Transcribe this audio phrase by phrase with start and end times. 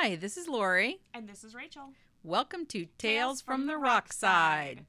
[0.00, 1.00] Hi, this is Lori.
[1.12, 1.90] And this is Rachel.
[2.22, 4.84] Welcome to Tales, from, the Rock Side.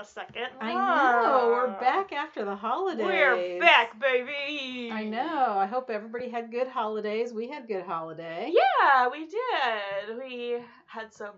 [0.00, 0.48] A second.
[0.60, 3.04] I know we're back after the holidays.
[3.04, 4.90] We're back, baby.
[4.90, 5.58] I know.
[5.58, 7.34] I hope everybody had good holidays.
[7.34, 8.50] We had good holiday.
[8.50, 10.16] Yeah, we did.
[10.18, 11.34] We had some.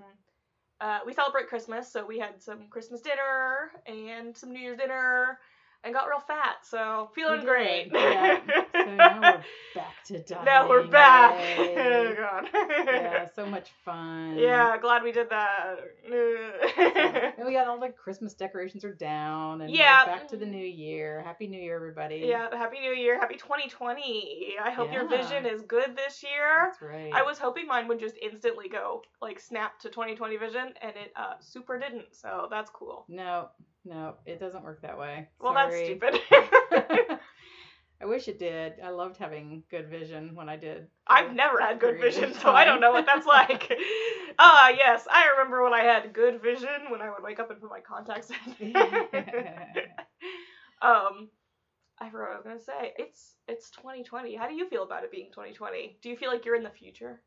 [0.80, 5.38] Uh, we celebrate Christmas, so we had some Christmas dinner and some New Year's dinner,
[5.84, 6.56] and got real fat.
[6.64, 7.90] So feeling great.
[7.92, 8.40] Yeah.
[8.72, 9.42] So now we're
[9.74, 10.44] back to dieting.
[10.44, 11.38] Now we're back.
[11.58, 11.74] Yay.
[11.76, 12.48] oh God.
[12.52, 14.36] yeah, so much fun.
[14.38, 15.76] Yeah, glad we did that.
[17.38, 20.04] And we got all the Christmas decorations are down, and Yeah.
[20.06, 21.22] we're back to the new year.
[21.24, 22.16] Happy New Year, everybody.
[22.26, 24.56] yeah, happy New Year, happy 2020.
[24.62, 26.70] I hope your vision is good this year.
[26.70, 27.10] That's right.
[27.14, 31.12] I was hoping mine would just instantly go like snap to 2020 vision, and it
[31.16, 32.14] uh super didn't.
[32.14, 33.04] So that's cool.
[33.08, 33.48] No,
[33.84, 35.28] no, it doesn't work that way.
[35.40, 36.00] Well, Sorry.
[36.00, 37.18] that's stupid.
[38.02, 38.74] I wish it did.
[38.84, 40.88] I loved having good vision when I did.
[41.06, 43.72] I've never had good vision, so I don't know what that's like.
[44.38, 47.60] Ah, yes, I remember when I had good vision when I would wake up and
[47.60, 48.72] put my contacts in.
[50.80, 51.28] um,
[52.00, 52.94] I forgot what I was gonna say.
[52.96, 54.34] It's it's 2020.
[54.34, 55.98] How do you feel about it being 2020?
[56.02, 57.20] Do you feel like you're in the future?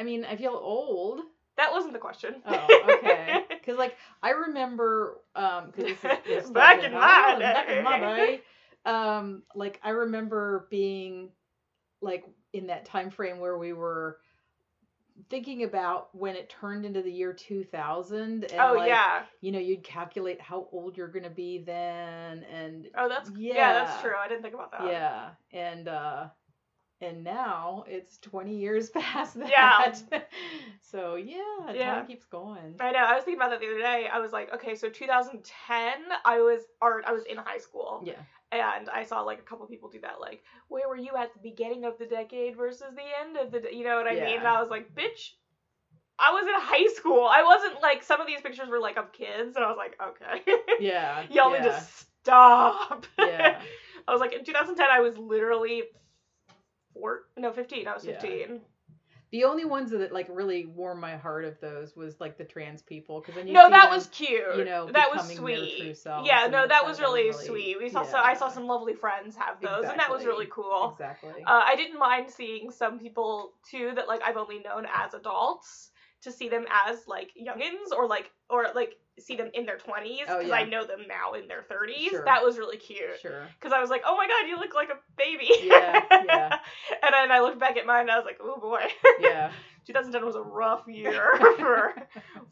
[0.00, 1.20] I mean, I feel old.
[1.56, 2.42] That wasn't the question.
[2.44, 3.44] Oh, okay.
[3.66, 7.82] Because like I remember, um, because this is this Back in my oh, back in
[7.82, 8.16] my day.
[8.16, 8.42] day,
[8.90, 11.30] um, like I remember being
[12.00, 14.18] like in that time frame where we were
[15.30, 19.22] thinking about when it turned into the year 2000 and oh like, yeah.
[19.40, 23.72] you know you'd calculate how old you're gonna be then and Oh, that's yeah.
[23.72, 24.12] that's true.
[24.22, 24.86] I didn't think about that.
[24.86, 26.26] yeah and uh
[27.00, 30.20] and now it's 20 years past that Yeah.
[30.80, 31.94] so yeah, Yeah.
[31.94, 33.00] time keeps going I know.
[33.04, 34.08] I was thinking about that the other day.
[34.12, 35.94] I was like, okay, so 2010,
[36.24, 37.04] I was art.
[37.06, 38.14] I was in high school, yeah
[38.52, 40.20] and I saw like a couple people do that.
[40.20, 43.60] Like, where were you at the beginning of the decade versus the end of the?
[43.60, 43.74] De-?
[43.74, 44.18] You know what I mean?
[44.22, 44.38] Yeah.
[44.38, 45.32] And I was like, bitch.
[46.18, 47.28] I was in high school.
[47.30, 49.98] I wasn't like some of these pictures were like of kids, and I was like,
[50.00, 50.42] okay,
[50.80, 51.62] yeah y'all yeah.
[51.62, 51.84] need to
[52.22, 53.06] stop.
[53.18, 53.60] yeah
[54.08, 55.82] I was like, in 2010, I was literally
[56.98, 57.86] four, no, 15.
[57.88, 58.20] I was Yeah.
[58.20, 58.60] 15.
[59.32, 62.80] the only ones that like really warmed my heart of those was like the trans
[62.80, 64.56] people because then you no, see that them, was cute.
[64.56, 65.80] you know, that was becoming their sweet.
[65.80, 67.78] true selves, yeah, and no, that- that that was was really, really- sweet.
[67.82, 68.52] We saw so I saw yeah.
[68.52, 70.26] some lovely friends have those, and that was Exactly.
[70.26, 70.90] really cool.
[70.92, 75.12] exactly Uh, I didn't mind seeing some people too that like I've only known as
[75.12, 75.90] adults
[76.26, 80.26] to see them as like youngins or like or like see them in their 20s
[80.28, 80.54] Oh, because yeah.
[80.56, 82.10] I know them now in their 30s.
[82.10, 82.24] Sure.
[82.26, 83.18] That was really cute.
[83.22, 85.48] sure Because I was like, oh my god, you look like a baby.
[85.64, 86.58] Yeah, yeah.
[87.02, 88.82] and then I looked back at mine and I was like, oh boy.
[89.20, 89.50] yeah
[89.86, 91.94] 2010 was a rough year for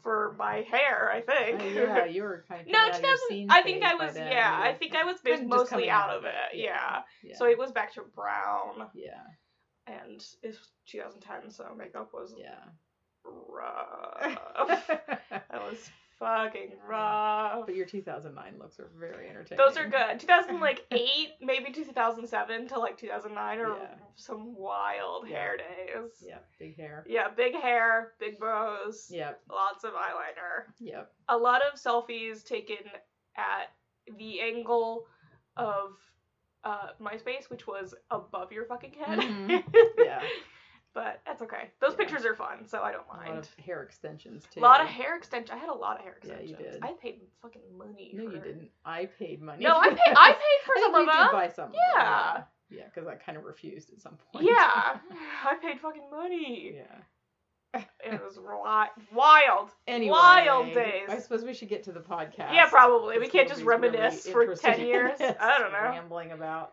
[0.01, 1.21] for my hair, I Uh,
[1.57, 1.75] think.
[1.75, 3.51] yeah you were kind of No, coming out of your 2000.
[3.51, 4.13] I think I was.
[4.13, 4.31] then.
[4.31, 6.33] Yeah, I think I was mostly out of it.
[6.53, 7.01] Yeah.
[7.23, 9.21] yeah So it was back to brown, yeah
[9.87, 12.63] and it's 2010, so makeup was yeah
[13.49, 14.87] rough.
[15.29, 17.65] that was fucking rough.
[17.65, 19.57] But your 2009 looks are very entertaining.
[19.65, 20.19] Those are good.
[20.19, 23.87] 2008, maybe 2007 to like 2009 are Yeah.
[24.15, 25.37] some wild Yeah.
[25.37, 26.11] hair days.
[26.25, 27.05] Yeah, big hair.
[27.07, 30.65] Yeah, big hair, big bows, Yep, lots of eyeliner.
[30.79, 31.11] yep.
[31.29, 32.77] a lot of selfies taken
[33.35, 33.71] at
[34.17, 35.07] the angle
[35.57, 35.91] of
[36.63, 39.19] uh, MySpace, which was above your fucking head.
[39.19, 39.63] Mhm.
[39.99, 40.21] Yeah.
[40.95, 41.69] But that's okay.
[41.81, 41.97] Those Yeah.
[41.97, 43.29] pictures are fun, so I don't mind.
[43.29, 44.59] A lot of hair extensions too.
[44.59, 45.53] A lot of hair extension.
[45.53, 46.49] I had a lot of hair extensions.
[46.51, 46.81] Yeah, extensions.
[46.81, 46.97] you did.
[46.97, 48.11] I paid fucking money.
[48.15, 48.31] No, for...
[48.35, 48.69] you didn't.
[48.85, 49.63] I paid money.
[49.65, 49.99] No, I paid.
[50.15, 51.29] I paid for I some of you did them.
[51.33, 51.65] buy some.
[51.65, 52.43] of them, Yeah.
[52.71, 54.45] Yeah, because I kind of refused at some point.
[54.45, 54.53] Yeah,
[55.45, 56.77] I paid fucking money.
[56.77, 57.81] yeah.
[58.05, 59.69] It was wi- wild.
[59.85, 61.09] Anyway, Wild days.
[61.09, 62.53] I suppose we should get to the podcast.
[62.53, 63.19] Yeah, probably.
[63.19, 65.19] We can't just nobody's really reminisce for 10 years.
[65.19, 65.79] I don't know.
[65.81, 66.71] Rambling about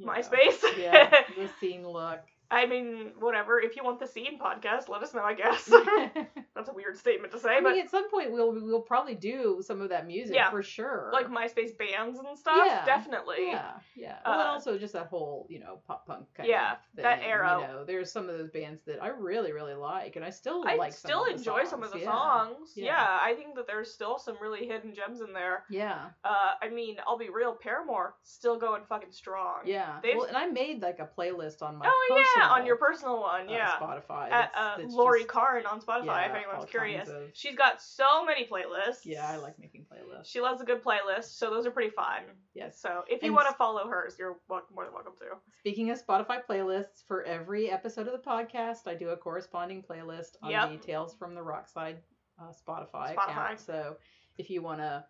[0.00, 0.62] MySpace.
[0.78, 2.20] yeah, the scene look.
[2.50, 3.60] I mean, whatever.
[3.60, 5.22] If you want the scene podcast, let us know.
[5.22, 5.64] I guess
[6.54, 9.14] that's a weird statement to say, I but mean, at some point we'll we'll probably
[9.14, 10.50] do some of that music Yeah.
[10.50, 11.10] for sure.
[11.12, 12.84] like MySpace bands and stuff, Yeah.
[12.86, 13.48] definitely.
[13.48, 14.18] Yeah, yeah.
[14.24, 17.02] Well, and Uh, also just that whole, you know, pop punk kind Yeah, of thing.
[17.04, 17.58] that era.
[17.60, 20.64] You know, there's some of those bands that I really, really like, and I still
[20.66, 20.92] I like.
[20.92, 22.10] some still of the enjoy some of the yeah.
[22.12, 22.72] songs.
[22.76, 22.84] Yeah.
[22.86, 23.18] Yeah.
[23.20, 25.64] I think that there's still some really hidden gems in there.
[25.70, 29.60] Yeah, Uh, I mean, I'll be real, Paramore still going fucking strong.
[29.66, 30.00] yeah.
[30.02, 32.06] They've- Well, and I made like a playlist on my Oh,
[32.40, 32.56] personal.
[32.60, 33.72] on your personal one, uh, yeah.
[33.80, 34.30] Spotify.
[34.30, 37.08] At uh, that's Lori just- Karn on Spotify, yeah, if anyone's curious.
[37.08, 39.00] of- She's got so many playlists.
[39.04, 40.26] Yeah, I like making playlists.
[40.26, 42.22] She loves a good playlist, so those are pretty fun.
[42.54, 42.80] Yes.
[42.80, 45.26] So if you And want to follow hers, you're wel- more than welcome to.
[45.60, 50.36] Speaking of Spotify playlists, for every episode of the podcast, I do a corresponding playlist
[50.42, 50.70] on Yep.
[50.70, 51.96] details from the Rockside
[52.40, 53.30] uh, Spotify, Spotify.
[53.30, 53.60] account.
[53.60, 53.96] So
[54.38, 55.04] if you want to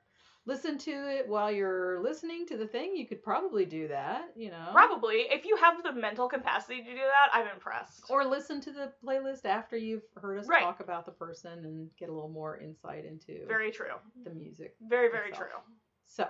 [0.49, 4.31] listen to it while you're listening to the thing, you could probably do that.
[4.35, 8.05] You know, Probably, if you have the mental capacity to do that, I'm impressed.
[8.09, 10.63] or listen to the playlist after you've heard us Right.
[10.63, 13.95] talk about the person and get a little more insight into Very true.
[14.25, 14.75] the music.
[14.81, 15.51] Very, very itself.
[15.51, 15.61] true.
[16.07, 16.27] So,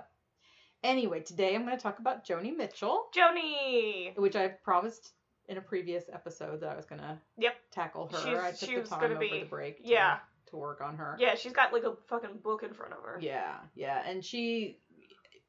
[0.82, 3.09] anyway, today I'm going to talk about Joni Mitchell.
[3.17, 4.17] Joni.
[4.19, 5.12] which I promised
[5.49, 7.55] in a previous episode that I was gonna Yep.
[7.71, 8.19] tackle her.
[8.19, 9.79] She's- I took she the was time over be- the break.
[9.79, 10.19] To, yeah.
[10.50, 11.17] To work on her.
[11.19, 13.19] Yeah, she's got like a fucking book in front of her.
[13.21, 14.79] Yeah, yeah, and she.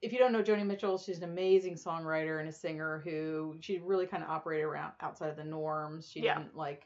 [0.01, 3.79] If you don't know Joni Mitchell, she's an amazing songwriter and a singer who she
[3.79, 6.09] really kind of operated around outside of the norms.
[6.09, 6.37] She Yeah.
[6.37, 6.85] didn't like.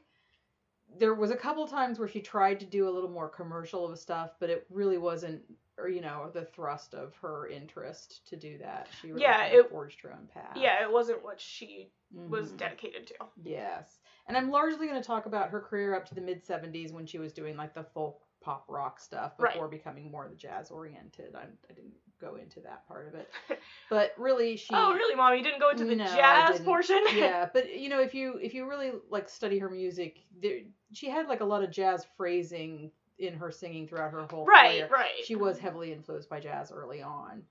[0.97, 3.97] There was a couple times where she tried to do a little more commercial of
[3.99, 5.41] stuff, but it really wasn't,
[5.77, 8.87] or you know, the thrust of her interest to do that.
[9.01, 10.55] She really Yeah, it- forged her own path.
[10.55, 12.57] Yeah, it wasn't what she was Mhm.
[12.57, 13.15] dedicated to.
[13.43, 13.99] Yes.
[14.27, 17.05] And I'm largely going to talk about her career up to the mid 70s when
[17.05, 19.53] she was doing like the folk pop rock stuff Right.
[19.53, 21.33] before becoming more the jazz oriented.
[21.35, 23.31] I, I didn't go into that part of it.
[23.89, 25.35] But really she Oh, really, mom?
[25.35, 27.01] You didn't go into the No, jazz portion?
[27.15, 30.59] yeah, but you know if you if you really like study her music, there,
[30.93, 32.91] she had like a lot of jazz phrasing
[33.23, 34.89] in her singing throughout her whole right, career.
[34.91, 35.25] right.
[35.25, 37.43] She was heavily influenced by jazz early on.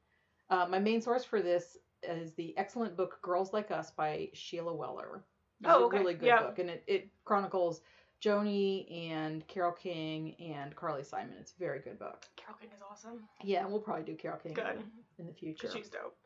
[0.50, 4.74] Uh, my main source for this is the excellent book Girls Like Us by Sheila
[4.74, 5.24] Weller.
[5.60, 5.98] It's Oh, a okay.
[5.98, 6.42] really good Yeah.
[6.42, 7.80] book, and it, it chronicles
[8.20, 11.34] Joni and Carole King and Carly Simon.
[11.40, 12.24] It's a very good book.
[12.36, 13.20] Carole King is awesome.
[13.42, 14.80] Yeah, we'll probably do Carole King Good.
[15.18, 15.68] in the future.
[15.72, 16.16] She's dope.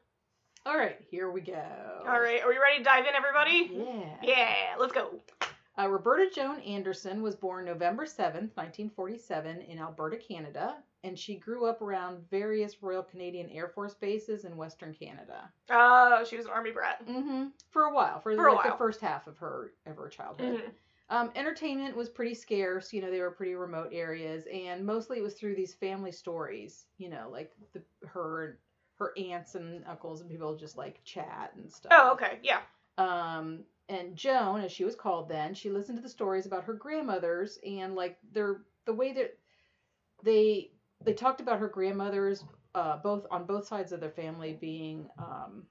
[0.65, 1.63] All right, here we go.
[2.09, 3.71] All right, are we ready to dive in, everybody?
[3.73, 4.17] Yeah.
[4.23, 5.21] Yeah, let's go.
[5.79, 11.67] Uh, Roberta Joan Anderson was born November 7th, 1947, in Alberta, Canada, and she grew
[11.67, 15.51] up around various Royal Canadian Air Force bases in Western Canada.
[15.71, 17.07] Oh, she was an army brat.
[17.07, 17.49] Mm-hmm.
[17.71, 20.63] For a while, for, For like the first half of her of her childhood.
[20.63, 20.71] Mhm.
[21.09, 22.93] Um, entertainment was pretty scarce.
[22.93, 26.87] You know, they were pretty remote areas, and mostly it was through these family stories.
[26.99, 28.59] You know, like the her
[28.99, 31.93] her aunts and uncles and people just like chat and stuff.
[31.95, 32.61] Oh, okay, yeah.
[32.99, 36.75] Um, and Joan, as she was called then, she listened to the stories about her
[36.75, 39.37] grandmothers and like their the way that
[40.23, 40.71] they
[41.05, 42.45] they talked about her grandmothers,
[42.75, 45.65] uh, both on both sides of their family being um,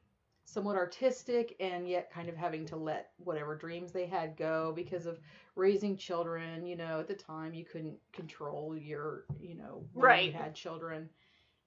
[0.45, 5.05] somewhat artistic and yet kind of having to let whatever dreams they had go because
[5.05, 5.19] of
[5.55, 6.65] raising children.
[6.65, 10.21] You know, at the time you couldn't control your, you know, when Right.
[10.21, 11.09] you had children.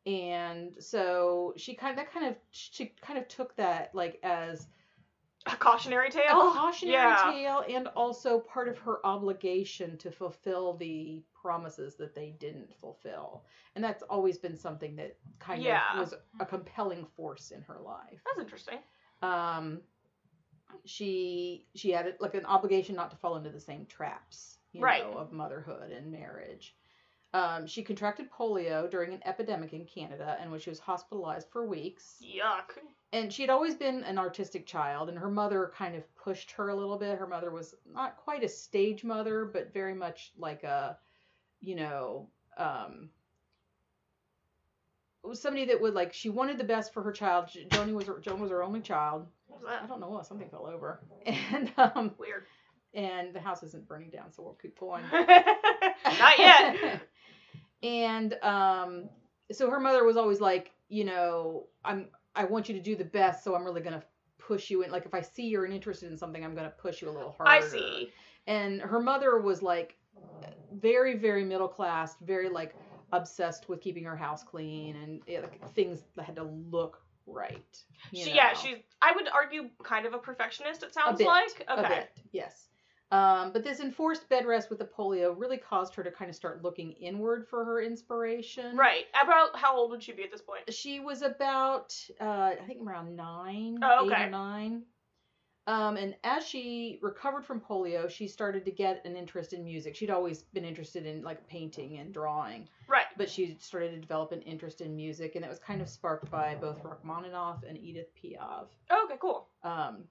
[0.07, 4.67] And so she kind of that kind of she kind of took that like as
[5.47, 6.51] A cautionary tale.
[6.51, 7.31] a cautionary yeah.
[7.33, 13.45] tale and also part of her obligation to fulfill the promises that they didn't fulfill.
[13.75, 15.81] And that's always been something that kind Yeah.
[15.95, 18.21] of was a compelling force in her life.
[18.27, 18.79] That's interesting.
[19.23, 19.81] Um
[20.85, 25.03] she she had like an obligation not to fall into the same traps, you Right.
[25.03, 26.77] know, of motherhood and marriage.
[27.35, 31.67] Um, she contracted polio during an epidemic in Canada and when she was hospitalized for
[31.67, 32.79] weeks Yuck.
[33.13, 36.75] And she'd always been an artistic child and her mother kind of pushed her a
[36.77, 37.19] little bit.
[37.19, 40.99] Her mother was not quite a stage mother but very much like a
[41.61, 43.09] you know um
[45.23, 47.47] was somebody that would like she wanted the best for her child.
[47.69, 49.27] Joni was her, joan was her only child.
[49.67, 51.01] I don't know what something fell over.
[51.27, 52.45] And um Weird.
[52.95, 55.03] and the house isn't burning down so we'll keep going.
[55.13, 57.01] Not yet.
[57.83, 59.09] and um
[59.53, 63.05] so her mother was always like you know i'm i want you to do the
[63.05, 64.03] best so i'm really gonna
[64.39, 67.11] push you in like if i see you're interested in something i'm gonna push you
[67.11, 68.11] a little harder I see.
[68.47, 69.97] and her mother was like
[70.73, 72.75] very very middle class very like
[73.13, 77.83] obsessed with keeping her house clean and yeah, like, things that had to look right
[78.15, 78.79] She, yeah, she's.
[79.03, 80.83] I would argue kind of a perfectionist.
[80.83, 81.65] It sounds bit, like.
[81.69, 81.89] a Okay.
[81.89, 82.69] bit, yes.
[83.11, 86.35] Um, but this enforced bed rest with the polio really caused her to kind of
[86.37, 88.77] start looking inward for her inspiration.
[88.77, 89.07] Right.
[89.23, 90.71] About how old would she be at this point?
[90.75, 92.25] She was about, uh,
[92.61, 94.25] I think, around nine, Oh, eight okay.
[94.25, 94.83] or nine.
[95.67, 99.95] Um, and as she recovered from polio, she started to get an interest in music.
[99.97, 103.05] She'd always been interested in like painting and drawing, Right.
[103.19, 106.31] but she started to develop an interest in music, and it was kind of sparked
[106.31, 108.69] by both Rachmaninoff and Edith Piaf.
[108.91, 109.19] Oh, okay.
[109.21, 109.47] Cool.
[109.63, 110.05] Um,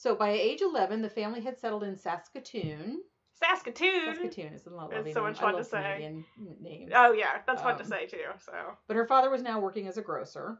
[0.00, 3.02] so by age 11, the family had settled in Saskatoon.
[3.34, 4.04] Saskatoon.
[4.06, 5.82] Saskatoon is a lovely It's so much fun to say.
[5.82, 6.24] Canadian
[6.60, 6.92] names.
[6.94, 8.24] Oh yeah, that's fun to Um, say too.
[8.38, 8.52] So.
[8.86, 10.58] But her father was now working as a grocer.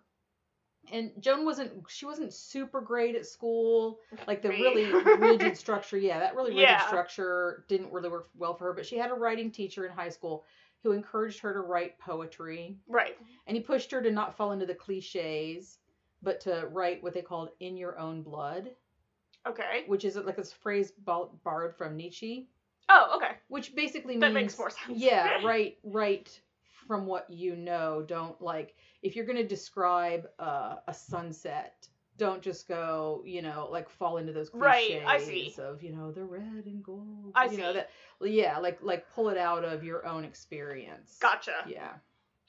[0.93, 4.01] and Joan wasn't she wasn't super great at school.
[4.27, 4.61] Like the Me.
[4.61, 6.87] really rigid structure, yeah, that really rigid Yeah.
[6.87, 8.73] structure didn't really work well for her.
[8.75, 10.45] But she had a writing teacher in high school
[10.83, 13.17] who encouraged her to write poetry, Right.
[13.47, 15.79] and he pushed her to not fall into the cliches,
[16.23, 18.71] but to write what they called "in your own blood,"
[19.49, 19.85] Okay.
[19.87, 22.49] which is like this phrase borrowed from Nietzsche,
[22.89, 23.37] Oh, okay.
[23.49, 24.99] which basically That means makes more sense.
[24.99, 26.41] yeah, right, right
[26.87, 28.03] from what you know.
[28.07, 31.89] Don't like if you're gonna describe uh, a sunset.
[32.17, 35.55] Don't just go, you know, like fall into those cliches Right, I see.
[35.59, 37.33] of, you know, the red and gold.
[37.35, 37.89] I you know that.
[38.21, 41.17] Yeah, like like pull it out of your own experience.
[41.19, 41.65] Gotcha.
[41.67, 41.93] Yeah.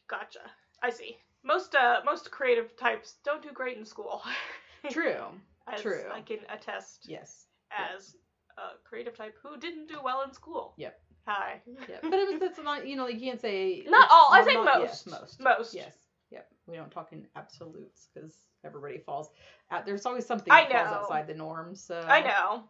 [0.09, 0.41] Gotcha.
[0.83, 1.15] I see.
[1.43, 4.21] Most uh most creative types don't do great in school.
[4.89, 5.23] True.
[5.67, 6.03] As True.
[6.11, 7.47] I can attest Yes.
[7.71, 8.15] as
[8.57, 10.73] a creative type who didn't do well in school.
[10.77, 10.99] Yep.
[11.27, 11.61] Hi.
[11.87, 11.97] Yeah.
[12.01, 14.29] But it was that's not you know like you can't say Not all.
[14.31, 14.81] I say not- most.
[14.81, 15.39] Yes, most.
[15.39, 15.73] Most.
[15.73, 15.95] Yes.
[16.31, 16.47] Yep.
[16.67, 19.29] We don't talk in absolutes because everybody falls
[19.69, 19.85] out.
[19.85, 21.75] There's always something I that falls outside the norm.
[21.75, 22.63] So I know.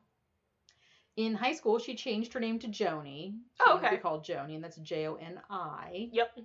[1.17, 3.33] In high school, she changed her name to Joni.
[3.60, 3.98] Oh, she Oh, wanted to be okay.
[4.01, 6.10] called Joni, and that's J O N I.
[6.12, 6.39] Yep.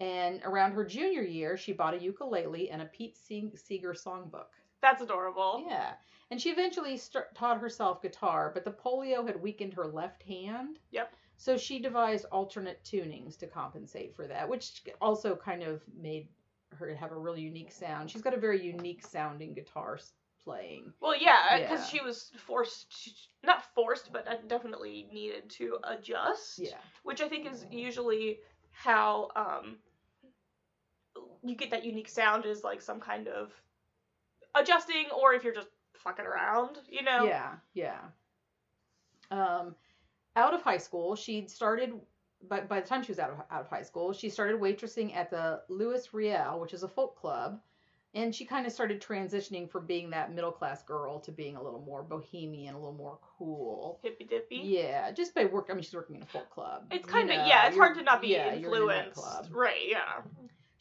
[0.00, 4.46] And around her junior year, she bought a ukulele and a Pete Se- Seeger songbook.
[4.84, 5.64] That's adorable.
[5.66, 5.92] Yeah.
[6.30, 10.78] And she eventually st- taught herself guitar, but the polio had weakened her left hand.
[10.90, 11.10] Yep.
[11.36, 16.28] So she devised alternate tunings to compensate for that, which also kind of made
[16.78, 18.10] her have a really unique sound.
[18.10, 19.98] She's got a very unique sounding guitar
[20.44, 20.92] playing.
[21.00, 21.86] Well, yeah, because Yeah.
[21.86, 23.10] she was forced, to,
[23.46, 26.58] not forced, but uh, definitely needed to adjust.
[26.58, 26.76] Yeah.
[27.04, 28.40] Which I think is usually
[28.72, 29.78] how um
[31.42, 33.52] you get that unique sound is like some kind of
[34.54, 37.24] adjusting, or if you're just fucking around, you know.
[37.24, 37.98] Yeah, yeah.
[39.30, 39.74] Um,
[40.36, 41.92] out of high school, she'd started.
[42.46, 45.16] By, by the time she was out of out of high school, she started waitressing
[45.16, 47.58] at the Louis Riel, which is a folk club,
[48.12, 51.62] and she kind of started transitioning from being that middle class girl to being a
[51.62, 53.98] little more bohemian, a little more cool.
[54.02, 54.60] Hippy dippy.
[54.62, 55.68] Yeah, just by work.
[55.70, 56.84] I mean, she's working in a folk club.
[56.90, 57.66] It's kind of know, yeah.
[57.68, 59.50] It's hard to not be yeah, you're in a influenced.
[59.50, 59.88] Right.
[59.88, 60.20] Yeah.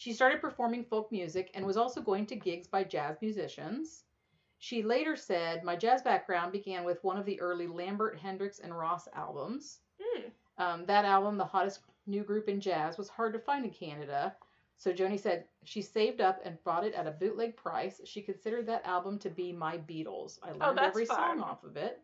[0.03, 4.03] She started performing folk music and was also going to gigs by jazz musicians.
[4.60, 8.77] She later said, My jazz background began with one of the early Lambert, Hendricks, and
[8.77, 9.79] Ross albums.
[10.01, 10.24] Hmm.
[10.57, 14.36] Um, that album, the hottest new group in jazz, was hard to find in Canada.
[14.75, 18.01] So Joni said she saved up and bought it at a bootleg price.
[18.03, 20.38] She considered that album to be my Beatles.
[20.43, 21.15] I learned Oh, every fun.
[21.15, 22.01] song off of it.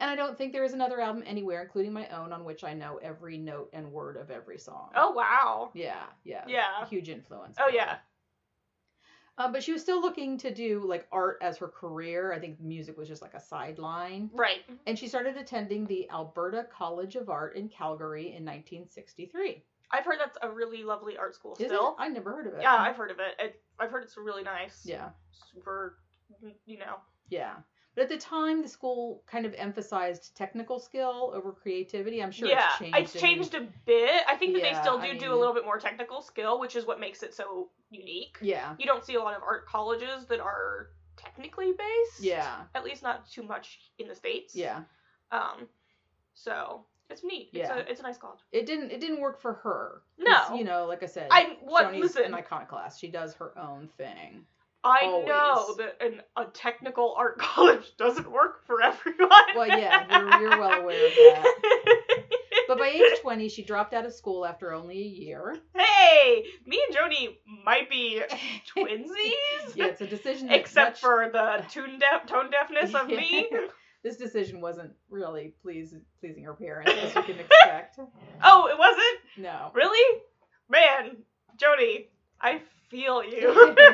[0.00, 2.72] And I don't think there is another album anywhere, including my own, on which I
[2.72, 4.90] know every note and word of every song.
[4.94, 5.70] Oh wow.
[5.74, 6.44] Yeah, yeah.
[6.46, 6.86] Yeah.
[6.88, 7.56] Huge influence.
[7.60, 7.96] Oh yeah.
[9.38, 12.32] Uh, but she was still looking to do like art as her career.
[12.32, 14.30] I think music was just like a sideline.
[14.34, 14.58] Right.
[14.86, 19.62] And she started attending the Alberta College of Art in Calgary in 1963.
[19.90, 21.90] I've heard that's a really lovely art school Is still.
[21.90, 21.94] it?
[22.02, 22.62] I never heard of it.
[22.62, 23.34] Yeah, I've heard of it.
[23.38, 23.62] it.
[23.78, 24.82] I've heard it's really nice.
[24.84, 25.10] Yeah,
[25.54, 25.98] Super,
[26.66, 26.96] you know.
[27.30, 27.54] yeah.
[27.98, 32.22] But at the time, the school kind of emphasized technical skill over creativity.
[32.22, 32.96] I'm sure yeah, it's changed.
[32.96, 34.22] it's changed a bit.
[34.28, 36.60] I think that Yeah, they still do I do a little bit more technical skill,
[36.60, 38.38] which is what makes it so unique.
[38.40, 42.22] Yeah, You don't see a lot of art colleges that are technically based.
[42.22, 44.54] yeah, At least not too much in the states.
[44.54, 44.82] yeah.
[45.32, 45.66] Um,
[46.34, 47.48] so it's neat.
[47.52, 47.62] Yeah.
[47.62, 48.38] It's a it's a nice college.
[48.52, 48.92] It didn't.
[48.92, 50.02] It didn't work for her.
[50.20, 50.54] No.
[50.54, 52.26] you know, like I said, I what Joni's listen.
[52.26, 53.00] an iconoclast.
[53.00, 54.44] She does her own thing.
[54.84, 55.26] I always.
[55.28, 59.28] know that an, a technical art college doesn't work for everyone.
[59.56, 61.54] Well, yeah, you're- you're well aware of that.
[62.68, 65.56] But by age 20, she dropped out of school after only a year.
[65.74, 67.28] hey, me and Joni
[67.64, 68.20] might be
[68.76, 69.74] twinsies.
[69.74, 70.48] yeah, it's a decision.
[70.48, 73.48] that Except much- for the tune deaf tone deafness of me.
[74.04, 77.98] this decision wasn't really please, pleasing her parents, as you can expect.
[78.44, 79.18] Oh, it wasn't?
[79.38, 79.70] No.
[79.74, 80.20] Really?
[80.68, 81.16] Man,
[81.56, 82.08] Joni,
[82.38, 83.76] I feel you.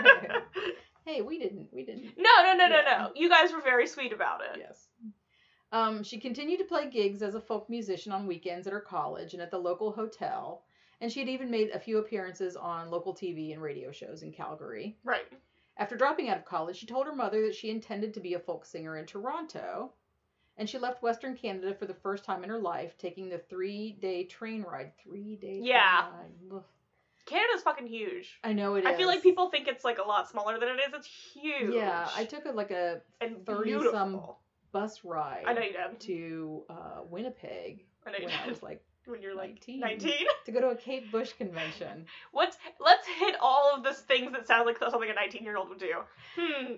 [1.06, 1.68] Hey, we didn't.
[1.70, 2.14] We didn't.
[2.16, 3.10] no, no, no, no, no.
[3.14, 4.58] You guys were very sweet about it.
[4.58, 4.88] Yes.
[5.70, 9.34] Um, she continued to play gigs as a folk musician on weekends at her college
[9.34, 10.64] and at the local hotel,
[11.02, 14.32] and she had even made a few appearances on local TV and radio shows in
[14.32, 14.96] Calgary.
[15.04, 15.26] Right.
[15.76, 18.38] After dropping out of college, she told her mother that she intended to be a
[18.38, 19.92] folk singer in Toronto,
[20.56, 24.24] and she left Western Canada for the first time in her life, taking the three-day
[24.24, 24.92] train ride.
[25.02, 26.02] Three-day Yeah.
[26.08, 26.56] train ride.
[26.56, 26.64] Ugh.
[27.26, 28.38] Canada's fucking huge.
[28.44, 28.86] I know it is.
[28.86, 30.92] I feel like people think it's like a lot smaller than it is.
[30.94, 31.74] It's huge.
[31.74, 33.92] Yeah, I took a, like a and 30 beautiful.
[33.92, 34.20] some
[34.72, 36.00] bus ride I know you did.
[36.00, 38.50] to uh, Winnipeg I know you when I did.
[38.50, 39.80] was like when you're like 19.
[39.80, 40.12] 19.
[40.46, 42.06] to go to a Kate Bush convention.
[42.32, 45.68] What's let's hit all of the things that sound like something a 19 year old
[45.70, 45.94] would do.
[46.38, 46.72] Hmm.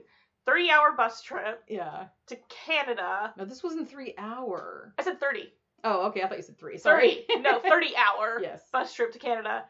[0.44, 2.04] Three hour bus trip Yeah.
[2.28, 2.36] to
[2.66, 3.32] Canada.
[3.36, 4.92] No, this wasn't three hour.
[4.98, 5.52] I said 30.
[5.84, 6.22] Oh, okay.
[6.22, 6.78] I thought you said three.
[6.78, 7.24] Sorry.
[7.28, 7.40] 30.
[7.42, 8.62] No, 30 hour yes.
[8.72, 9.64] bus trip to Canada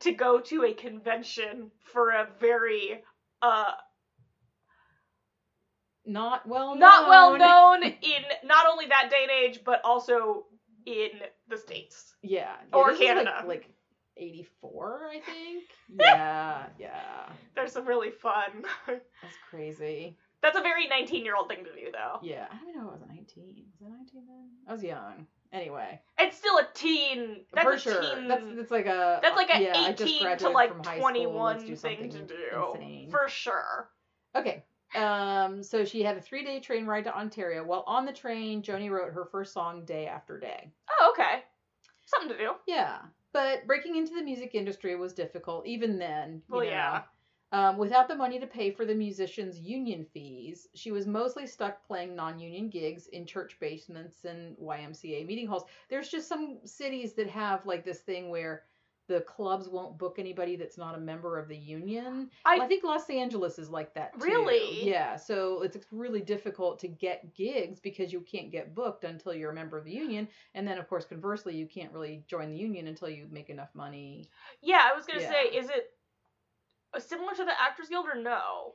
[0.00, 3.02] to go to a convention for a very
[3.42, 3.72] uh
[6.06, 7.80] not well Not well known.
[7.80, 10.46] known in not only that day and age, but also
[10.86, 11.10] in
[11.48, 12.14] the states.
[12.22, 12.54] Yeah.
[12.70, 13.44] yeah Or is, like- Canada.
[13.46, 13.68] Like,
[14.16, 15.64] 84, I think.
[16.00, 17.28] Yeah, yeah.
[17.54, 18.64] There's some really fun.
[18.86, 20.16] That's crazy.
[20.42, 22.18] That's a very 19 year old thing to do, though.
[22.22, 22.88] Yeah, I don't even know.
[22.88, 23.64] I was 19.
[23.80, 24.48] Was I 19 then?
[24.68, 25.26] I was young.
[25.52, 27.44] Anyway, It's still a teen.
[27.54, 28.00] That's for a sure.
[28.02, 28.28] teen.
[28.28, 31.76] That's that's like a that's like a yeah, 18 to like 21 school.
[31.76, 32.34] Thing to do.
[32.74, 33.10] Insane.
[33.10, 33.88] For sure.
[34.36, 34.64] Okay.
[34.94, 37.64] Um, so she had a three day train ride to Ontario.
[37.64, 40.70] While on the train, Joni wrote her first song day after day.
[41.00, 41.42] Oh, okay.
[42.04, 42.50] Something to do.
[42.66, 42.98] Yeah.
[43.32, 46.42] But breaking into the music industry was difficult, even then.
[46.48, 46.70] you Well, know.
[46.70, 47.02] yeah.
[47.50, 51.86] Um, without the money to pay for the musicians' union fees, she was mostly stuck
[51.86, 55.64] playing non union gigs in church basements and YMCA meeting halls.
[55.88, 58.64] There's just some cities that have like this thing where
[59.08, 62.30] the clubs won't book anybody that's not a member of the union.
[62.44, 64.26] I- I, think Los Angeles is like that too.
[64.26, 64.86] Really?
[64.86, 65.16] Yeah.
[65.16, 69.54] So it's really difficult to get gigs because you can't get booked until you're a
[69.54, 72.86] member of the union, and then of course conversely you can't really join the union
[72.86, 74.28] until you make enough money.
[74.60, 75.32] Yeah, I was gonna Yeah.
[75.32, 75.90] say, is it
[77.00, 78.74] similar to the Actors Guild or no?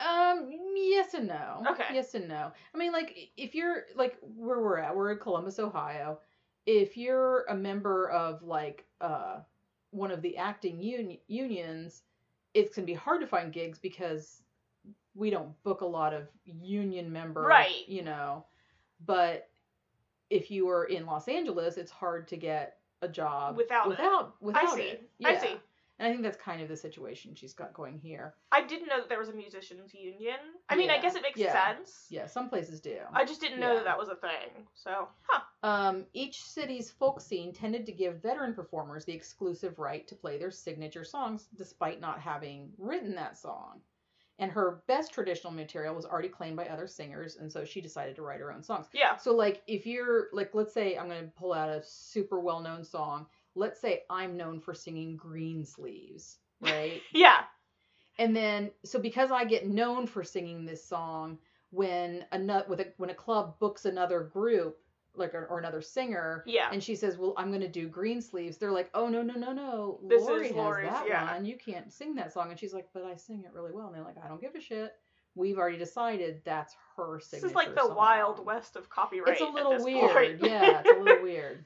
[0.00, 1.62] Um, yes and no.
[1.70, 1.84] Okay.
[1.94, 2.50] Yes and no.
[2.74, 6.18] I mean, like, if you're like where we're at, we're in Columbus, Ohio.
[6.66, 9.40] If you're a member of like uh
[9.90, 12.02] one of the acting un- unions,
[12.54, 14.42] it's gonna be hard to find gigs because
[15.14, 17.86] we don't book a lot of union member, Right.
[17.86, 18.44] You know,
[19.04, 19.48] but
[20.30, 23.88] if you are in Los Angeles, it's hard to get a job Without it.
[23.90, 24.82] without without see.
[24.82, 25.10] it.
[25.24, 25.40] I Yeah.
[25.40, 25.56] see.
[26.02, 28.34] And I think that's kind of the situation she's got going here.
[28.50, 30.34] I didn't know that there was a musicians union.
[30.68, 31.52] I mean, I guess it makes Yeah.
[31.52, 32.06] sense.
[32.10, 32.98] Yeah, some places do.
[33.12, 33.74] I just didn't know Yeah.
[33.74, 34.66] that that was a thing.
[34.74, 35.42] So, huh.
[35.62, 40.38] Um, each city's folk scene tended to give veteran performers the exclusive right to play
[40.38, 43.80] their signature songs despite not having written that song.
[44.40, 48.16] And her best traditional material was already claimed by other singers, and so she decided
[48.16, 48.88] to write her own songs.
[48.92, 49.14] Yeah.
[49.14, 52.58] So, like, if you're, like, let's say I'm going to pull out a super well
[52.58, 53.28] known song.
[53.54, 57.00] Let's say I'm known for singing Green Sleeves, right?
[57.12, 57.42] Yeah.
[58.18, 61.38] and then so because I get known for singing this song,
[61.70, 64.78] when a nut with a when a club books another group
[65.14, 66.70] like or, or another singer, Yeah.
[66.72, 69.34] and she says, "Well, I'm going to do Green Sleeves," they're like, "Oh no no
[69.34, 71.34] no no, This Lori is has Lori's, that yeah.
[71.34, 71.44] one.
[71.44, 73.94] You can't sing that song." And she's like, "But I sing it really well." And
[73.94, 74.92] they're like, "I don't give a shit.
[75.34, 79.32] We've already decided that's her This signature." is like the song." wild west of copyright.
[79.34, 80.40] It's a little this weird.
[80.42, 81.64] yeah, it's a little weird.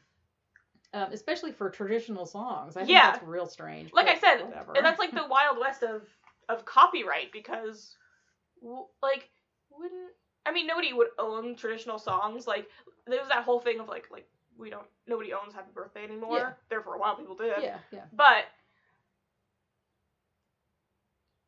[0.95, 2.77] Um, especially for traditional songs.
[2.77, 3.13] I think Yeah.
[3.13, 3.93] that's real strange.
[3.93, 4.73] like I said, whatever.
[4.77, 6.03] and that's like the wild west of
[6.49, 7.97] of copyright because,
[9.03, 9.29] like,
[9.71, 10.13] wouldn't
[10.47, 12.47] I mean nobody would own traditional songs.
[12.47, 12.69] Like
[13.07, 16.39] there was that whole thing of like like we don't nobody owns Happy Birthday anymore.
[16.39, 16.51] Yeah.
[16.71, 17.63] There for a while people did.
[17.63, 18.05] yeah, yeah.
[18.13, 18.45] But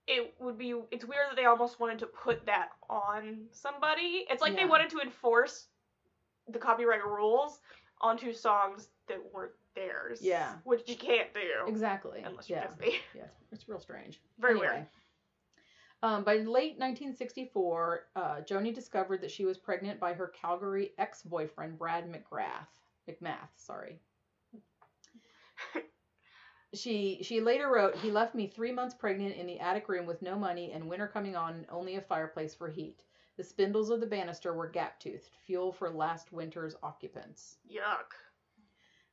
[0.06, 4.24] it would be it's weird that they almost wanted to put that on somebody.
[4.30, 5.66] It's like they wanted to enforce
[6.50, 7.60] the copyright rules
[8.00, 10.20] onto songs that weren't theirs.
[10.22, 10.54] Yeah.
[10.64, 11.68] Which you can't do.
[11.70, 12.22] Exactly.
[12.24, 12.68] Unless you're yeah.
[12.68, 12.98] Disney.
[13.14, 14.20] Yeah, it's, it's real strange.
[14.38, 14.66] Very Anyway.
[14.68, 14.86] weird.
[16.00, 21.76] Um, by late 1964, uh, Joni discovered that she was pregnant by her Calgary ex-boyfriend
[21.76, 22.68] Brad McGrath.
[23.08, 23.98] McMath, sorry.
[26.74, 30.22] she she later wrote, "He left me three months pregnant in the attic room with
[30.22, 33.02] no money and winter coming on only a fireplace for heat.
[33.38, 38.12] The spindles of the banister were gap-toothed, fuel for last winter's occupants." Yuck.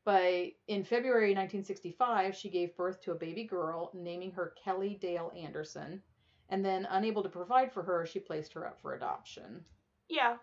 [0.04, 5.32] By in February 1965, she gave birth to a baby girl, naming her Kelly Dale
[5.36, 6.02] Anderson,
[6.50, 9.64] and then unable to provide for her, she placed her up for adoption.
[10.10, 10.38] Yeah.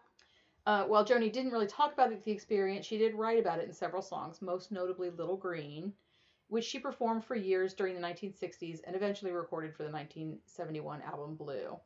[0.65, 3.73] Uh, while Joni didn't really talk about the experience, she did write about it in
[3.73, 5.93] several songs, most notably Little Green,
[6.47, 11.35] which she performed for years during the 1960s and eventually recorded for the 1971 album
[11.35, 11.81] Blue.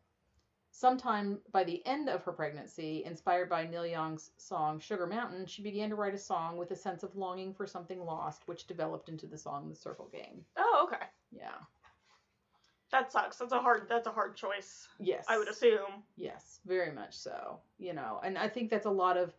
[0.78, 5.62] Sometime by the end of her pregnancy, inspired by Neil Young's song Sugar Mountain, she
[5.62, 9.08] began to write a song with a sense of longing for something lost, which developed
[9.08, 10.44] into the song The Circle Game.
[10.58, 11.06] Oh, okay.
[11.32, 11.54] Yeah.
[12.92, 13.38] That sucks.
[13.38, 14.86] That's a hard that's a hard choice.
[15.00, 15.24] Yes.
[15.30, 16.02] I would assume.
[16.14, 17.58] Yes, very much so.
[17.78, 19.32] You know, and I think that's a lot of,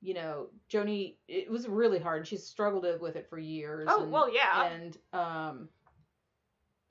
[0.00, 1.16] you know, Joni.
[1.26, 2.28] It was really hard.
[2.28, 3.88] She's struggled with it for years.
[3.90, 4.70] Oh, and, well, yeah.
[4.70, 5.68] And um,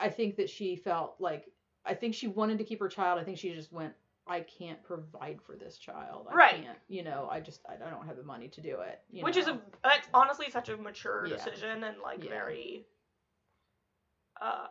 [0.01, 1.45] I think that she felt like
[1.85, 3.19] I think she wanted to keep her child.
[3.19, 3.93] I think she just went.
[4.27, 6.27] I can't provide for this child.
[6.31, 6.63] I Right.
[6.63, 6.79] can't.
[6.87, 8.99] You know, I just I don't have the money to do it.
[9.11, 11.35] you Which is a that's honestly such a mature Yeah.
[11.35, 12.29] decision and like Yeah.
[12.31, 12.85] very
[14.41, 14.67] uh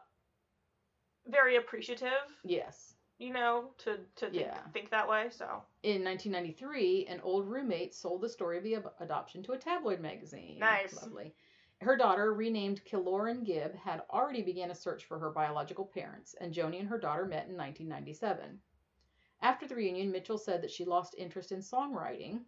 [1.26, 2.10] very appreciative,
[2.42, 2.94] yes.
[3.18, 4.58] you know, to to think, Yeah.
[4.72, 5.30] think that way.
[5.30, 9.58] So In 1993, an old roommate sold the story of the ab- adoption to a
[9.58, 10.58] tabloid magazine.
[10.58, 11.00] Nice.
[11.00, 11.32] Lovely.
[11.80, 16.54] Her daughter, renamed Kilauren Gibb, had already began a search for her biological parents, and
[16.54, 18.62] Joni and her daughter met in 1997.
[19.40, 22.44] After the reunion, Mitchell said that she lost interest in songwriting.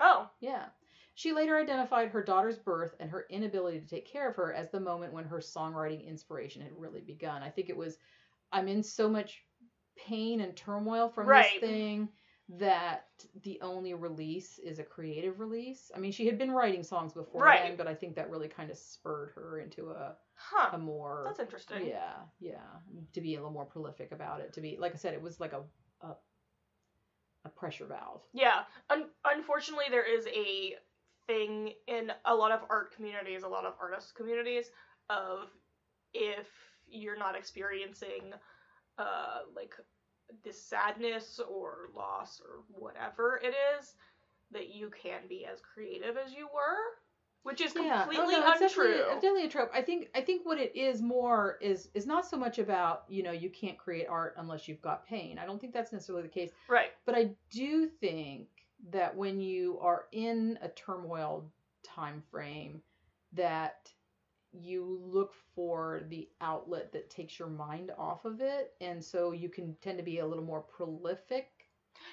[0.00, 0.70] Oh, Yeah.
[1.16, 4.68] She later identified her daughter's birth and her inability to take care of her as
[4.70, 7.40] the moment when her songwriting inspiration had really begun.
[7.42, 7.98] I think it was,
[8.50, 9.44] I'm in so much
[9.96, 11.60] pain and turmoil from Right.
[11.60, 12.08] this thing
[12.48, 13.06] that
[13.42, 15.90] the only release is a creative release.
[15.96, 17.62] I mean, she had been writing songs before Right.
[17.62, 20.14] then, but I think that really kind of spurred her into a,
[20.72, 21.86] a more That's interesting.
[21.86, 22.58] yeah, yeah,
[23.14, 24.52] to be a little more prolific about it.
[24.54, 25.62] To be like I said, it was like a
[26.06, 26.14] a,
[27.46, 28.20] a pressure valve.
[28.34, 28.64] Yeah.
[28.90, 30.74] Un- unfortunately, there is a
[31.26, 34.66] thing in a lot of art communities, a lot of artist communities,
[35.08, 35.48] of
[36.12, 36.46] if
[36.86, 38.34] you're not experiencing,
[38.98, 39.74] uh, like
[40.42, 43.94] this sadness or loss or whatever it is,
[44.52, 46.78] that you can be as creative as you were,
[47.42, 48.68] which is Yeah, oh, completely no, untrue.
[48.68, 49.70] Definitely, it's definitely a trope.
[49.74, 53.22] I think I think what it is more is is not so much about you
[53.22, 55.38] know you can't create art unless you've got pain.
[55.38, 56.50] I don't think that's necessarily the case.
[56.68, 56.92] right.
[57.04, 58.48] But I do think
[58.90, 61.44] that when you are in a turmoil
[61.82, 62.82] time frame,
[63.32, 63.90] that
[64.54, 69.48] you look for the outlet that takes your mind off of it, and so you
[69.48, 71.48] can tend to be a little more prolific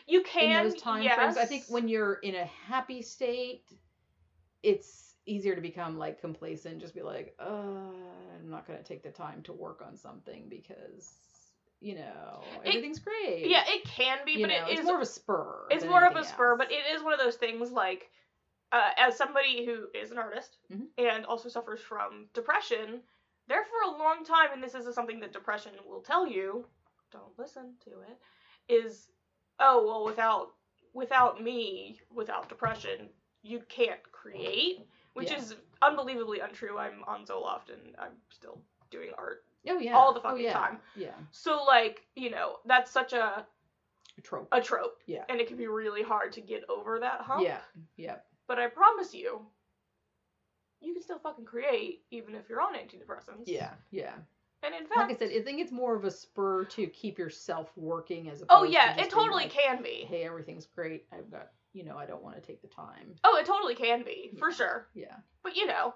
[0.08, 0.64] You can.
[0.66, 1.16] in those time yes.
[1.16, 1.38] frames.
[1.38, 3.64] I think when you're in a happy state,
[4.64, 9.12] it's easier to become like complacent, just be like, uh, I'm not gonna take the
[9.12, 11.18] time to work on something because
[11.80, 13.46] you know It- everything's great.
[13.46, 15.68] Yeah, it can be, you but know, it it's is more of a spur.
[15.70, 18.10] it's more of a anything spur, but it is one of those things like,
[18.72, 20.88] uh, as somebody who is an artist Mhm.
[20.98, 23.02] and also suffers from depression,
[23.48, 26.66] there for a long time, and this is something that depression will tell you,
[27.12, 28.18] don't listen to it,
[28.70, 29.10] is,
[29.60, 30.54] oh well, without
[30.94, 33.10] without me, without depression,
[33.44, 35.38] you can't create, which Yeah.
[35.38, 36.78] is unbelievably untrue.
[36.78, 40.54] I'm on Zoloft and I'm still doing art, oh yeah, all the oh, fucking yeah.
[40.54, 40.82] time.
[40.96, 43.46] Yeah, so like you know that's such a
[44.18, 44.48] a trope.
[44.52, 45.24] a trope, Yeah.
[45.30, 47.44] and it can be really hard to get over that hump.
[47.44, 47.62] Yeah,
[47.96, 49.42] yeah, But I promise you,
[50.82, 53.44] you can still fucking create even if you're on antidepressants.
[53.46, 54.14] yeah, yeah.
[54.64, 57.18] And in fact, Like I said, I think it's more of a spur to keep
[57.18, 60.06] yourself working as oh, opposed oh yeah, just it totally like, can be.
[60.08, 61.06] Hey, everything's great.
[61.12, 63.16] I've got, you know, I don't want to take the time.
[63.24, 64.56] Oh, it totally can be for Yeah.
[64.56, 64.88] sure.
[64.94, 65.16] Yeah.
[65.44, 65.96] But you know,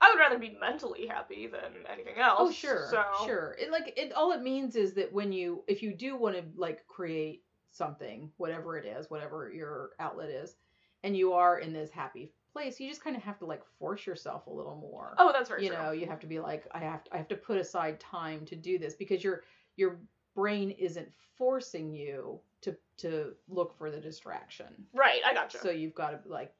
[0.00, 2.38] I would rather be mentally happy than anything else.
[2.40, 3.56] Oh sure, So sure.
[3.60, 6.42] It like it all it means is that when you if you do want to
[6.56, 10.56] like create something, whatever it is, whatever your outlet is,
[11.04, 14.06] and you are in this happy place, you just kind of have to like force
[14.06, 15.14] yourself a little more.
[15.18, 15.78] Oh, that's very you true.
[15.78, 18.44] know, you have to be like I have to, I have to put aside time
[18.46, 19.42] to do this because your
[19.76, 20.00] your
[20.34, 24.66] brain isn't forcing you to to look for the distraction.
[24.92, 25.58] Right, I gotcha.
[25.58, 26.52] So you've got to like,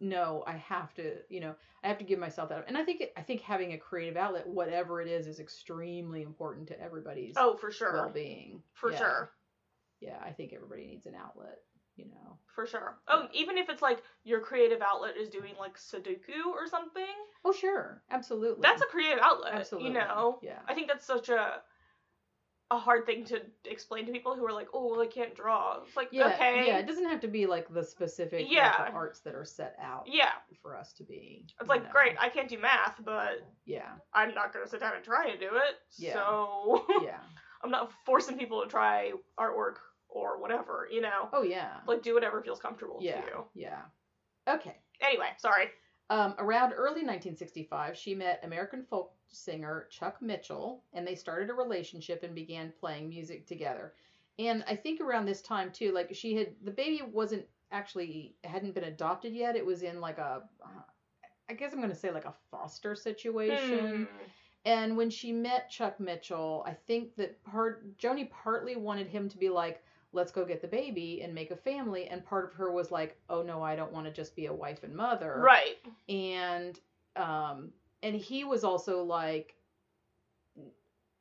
[0.00, 2.64] no, I have to, you know, I have to give myself that.
[2.68, 6.68] And I think I think having a creative outlet, whatever it is, is extremely important
[6.68, 7.94] to everybody's oh, for sure.
[7.94, 8.62] well-being.
[8.74, 8.98] for Yeah.
[8.98, 9.30] sure.
[10.00, 11.60] Yeah, I think everybody needs an outlet.
[11.96, 12.38] You know.
[12.54, 12.96] For sure.
[13.06, 17.04] Oh, even if it's like your creative outlet is doing like Sudoku or something,
[17.44, 18.62] Oh sure, absolutely.
[18.62, 19.52] that's a creative outlet.
[19.52, 19.90] absolutely.
[19.90, 20.60] You know, Yeah.
[20.66, 21.60] I think that's such a
[22.70, 25.82] a hard thing to explain to people who are like, oh, well, I can't draw.
[25.86, 26.78] It's like, Yeah, okay, yeah.
[26.78, 30.04] It doesn't have to be like the specific like, the arts that are set out
[30.06, 30.32] yeah.
[30.62, 31.46] for us to be.
[31.60, 31.90] It's like, know.
[31.92, 35.38] great, I can't do math, but Yeah, I'm not gonna sit down and try and
[35.38, 35.76] do it.
[35.96, 36.14] Yeah.
[36.14, 37.18] So yeah.
[37.62, 39.76] I'm not forcing people to try artwork
[40.16, 40.88] or whatever.
[40.90, 41.78] You know, Oh yeah.
[41.86, 43.20] like do whatever feels comfortable yeah.
[43.20, 43.44] to you.
[43.54, 43.82] Yeah.
[44.48, 44.76] Okay.
[45.00, 45.68] Anyway, sorry.
[46.08, 51.54] Um, around early 1965, she met American folk singer Chuck Mitchell, and they started a
[51.54, 53.94] relationship and began playing music together.
[54.38, 58.74] And I think around this time too, like she had the baby wasn't actually hadn't
[58.74, 59.56] been adopted yet.
[59.56, 60.42] It was in like a,
[61.48, 64.06] I guess I'm gonna say like a foster situation.
[64.06, 64.28] Hmm.
[64.64, 69.38] And when she met Chuck Mitchell, I think that part Joni partly wanted him to
[69.38, 69.82] be like,
[70.16, 73.16] let's go get the baby and make a family, and part of her was like,
[73.30, 75.76] oh no, I don't want to just be a wife and mother Right.
[76.08, 76.80] and
[77.14, 77.70] um
[78.02, 79.54] and he was also like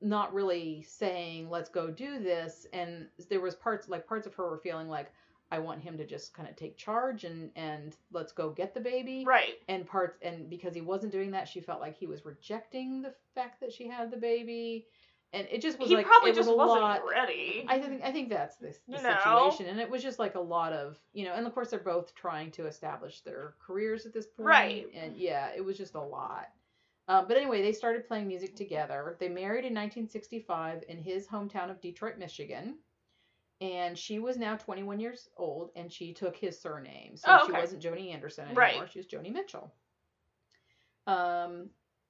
[0.01, 4.49] not really saying let's go do this and there was parts like parts of her
[4.49, 5.11] were feeling like
[5.51, 8.79] i want him to just kind of take charge and and let's go get the
[8.79, 9.55] baby Right.
[9.69, 13.13] and parts and because he wasn't doing that she felt like he was rejecting the
[13.33, 14.85] fact that she had the baby
[15.35, 17.65] and it just was He like probably it was just a wasn't lot ready.
[17.67, 19.15] I think I think that's the, the know?
[19.17, 21.79] situation, and it was just like a lot of you know, and of course they're
[21.79, 24.87] both trying to establish their careers at this point, Right.
[24.95, 26.47] And yeah, it was just a lot.
[27.07, 29.15] Um, but anyway, they started playing music together.
[29.19, 32.77] They married in 1965 in his hometown of Detroit, Michigan,
[33.61, 37.51] and she was now 21 years old, and she took his surname, so Oh, she
[37.51, 38.63] wasn't Joni Anderson anymore.
[38.63, 38.91] Right.
[38.91, 39.71] She was Joni Mitchell.
[41.07, 41.69] Um,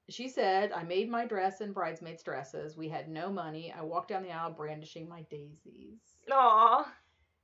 [0.10, 2.78] she said, I made my dress and bridesmaids' dresses.
[2.78, 3.74] We had no money.
[3.76, 6.00] I walked down the aisle brandishing my daisies.
[6.32, 6.92] Aw.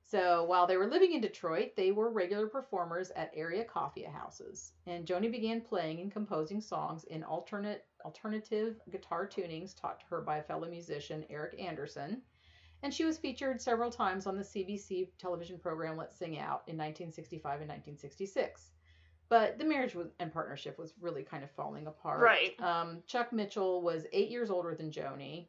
[0.04, 4.72] So while they were living in Detroit, they were regular performers at area coffee houses.
[4.86, 10.20] And Joni began playing and composing songs in alternate alternative guitar tunings taught to her
[10.20, 12.22] by a fellow musician, Eric Andersen.
[12.82, 16.76] And she was featured several times on the CBC television program Let's Sing Out in
[16.76, 18.70] 1965 and 1966.
[19.32, 22.20] But the marriage was, and partnership was really kind of falling apart.
[22.20, 22.52] Right.
[22.60, 25.46] Um, Chuck Mitchell was eight years older than Joni,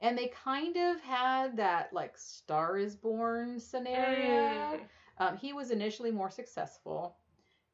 [0.00, 4.78] and they kind of had that like Star is Born scenario.
[4.78, 4.80] Mm.
[5.18, 7.18] Um, he was initially more successful,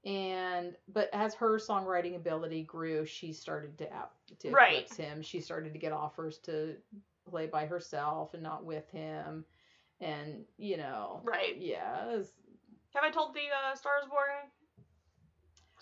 [0.04, 4.82] and but as her songwriting ability grew, she started to out to Right.
[4.82, 5.22] eclipse him.
[5.22, 6.76] She started to get offers to
[7.30, 9.46] play by herself and not with him,
[10.02, 11.56] and you know, Right.
[11.56, 12.08] yeah.
[12.14, 12.34] was-
[12.94, 13.40] Have I told the
[13.70, 14.50] uh, Stars Born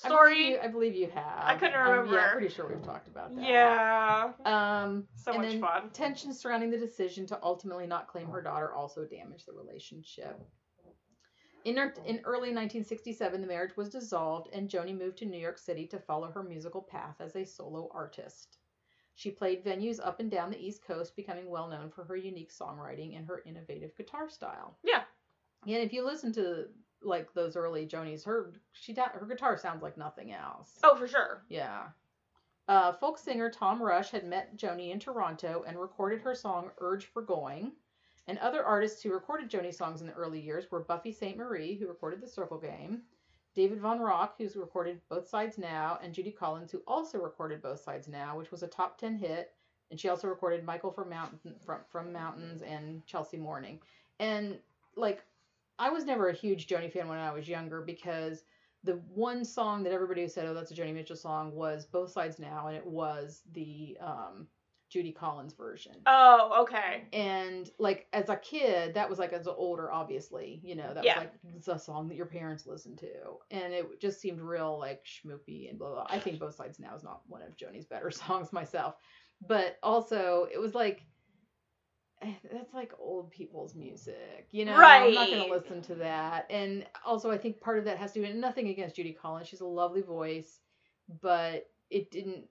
[0.04, 0.34] I story?
[0.34, 1.38] believe, you, I believe you have.
[1.38, 2.20] I couldn't Um, yeah.
[2.20, 3.44] I'm pretty sure we've talked about that.
[3.48, 4.32] yeah.
[4.44, 5.90] Um, So much then fun.
[5.92, 10.40] Tensions surrounding the decision to ultimately not claim her daughter also damaged the relationship.
[11.64, 15.86] In, in early 1967, the marriage was dissolved, and Joni moved to New York City
[15.86, 18.58] to follow her musical path as a solo artist.
[19.14, 22.52] She played venues up and down the East Coast, becoming well known for her unique
[22.52, 24.76] songwriting and her innovative guitar style.
[24.82, 25.04] Yeah.
[25.66, 26.66] And if you listen to
[27.04, 30.78] like those early Joni's, her she da- her guitar sounds like nothing else.
[30.82, 31.42] Oh, for sure.
[31.48, 31.88] Yeah.
[32.66, 37.06] Uh, folk singer Tom Rush had met Joni in Toronto and recorded her song Urge
[37.06, 37.72] for Going.
[38.26, 41.86] And other artists who recorded Joni's songs in the early years were Buffy Sainte-Marie, who
[41.86, 43.02] recorded The Circle Game,
[43.54, 47.80] David Van Ronk, who's recorded Both Sides Now, and Judy Collins, who also recorded Both
[47.80, 49.52] Sides Now, which was a top 10 hit.
[49.90, 53.78] And she also recorded Michael from, Mountain, from, from Mountains and Chelsea Morning.
[54.18, 54.58] And,
[54.96, 55.22] like,
[55.78, 58.44] I was never a huge Joni fan when I was younger because
[58.82, 62.38] the one song that everybody said, "Oh, that's a Joni Mitchell song," was "Both Sides
[62.38, 64.46] Now," and it was the um,
[64.90, 65.94] Judy Collins version.
[66.06, 67.04] Oh, okay.
[67.12, 71.04] And like as a kid, that was like as an older, obviously, you know, that
[71.04, 71.14] Yeah.
[71.14, 75.04] was like the song that your parents listened to, and it just seemed real like
[75.04, 76.06] schmoopy and blah blah.
[76.10, 78.96] I think "Both Sides Now" is not one of Joni's better songs myself,
[79.46, 81.06] but also it was like.
[82.24, 84.78] Eh, That's like old people's music, you know.
[84.78, 85.08] Right.
[85.08, 86.46] I'm not gonna listen to that.
[86.50, 89.48] And also, I think part of that has to do with nothing against Judy Collins.
[89.48, 90.60] She's a lovely voice,
[91.20, 92.44] but it didn't.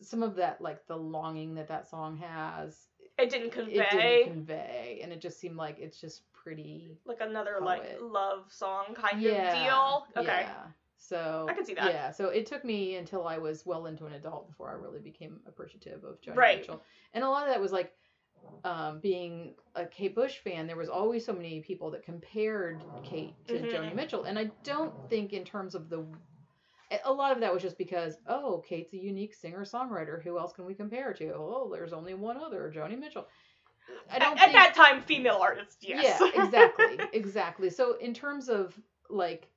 [0.00, 4.32] Some of that, like the longing that that song has, It didn't convey it didn't
[4.32, 6.98] convey, and it just seemed like it's just pretty.
[7.06, 10.22] like another like love song kind yeah, of deal.
[10.22, 10.42] Okay.
[10.42, 10.54] Yeah.
[10.96, 11.92] So I can see that.
[11.92, 12.10] Yeah.
[12.10, 15.40] So it took me until I was well into an adult before I really became
[15.46, 16.58] appreciative of Joni Right.
[16.60, 17.92] Mitchell, and a lot of that was like.
[18.64, 23.36] Um, being a Kate Bush fan, there was always so many people that compared Kate
[23.48, 23.70] to Mhm.
[23.70, 26.06] Joni Mitchell, and I don't think in terms of the
[27.04, 30.52] a lot of that was just because oh kate's a unique singer songwriter who else
[30.52, 33.26] can we compare to oh there's only one other joni mitchell
[34.10, 36.20] i don't at, at that time, female artist, yes.
[36.20, 38.78] yeah exactly exactly so in terms of
[39.10, 39.48] like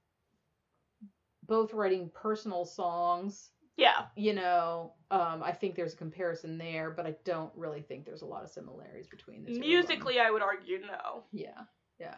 [1.48, 4.06] both writing personal songs yeah.
[4.16, 8.24] you know um i think there's a comparison there but i don't really think there's
[8.24, 9.60] a lot of similarities between the two.
[9.60, 11.24] Musically, I would argue no.
[11.32, 11.62] yeah
[12.00, 12.16] yeah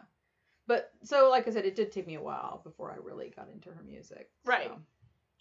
[0.66, 3.48] but so like i said it did take me a while before i really got
[3.52, 4.72] into her music Right.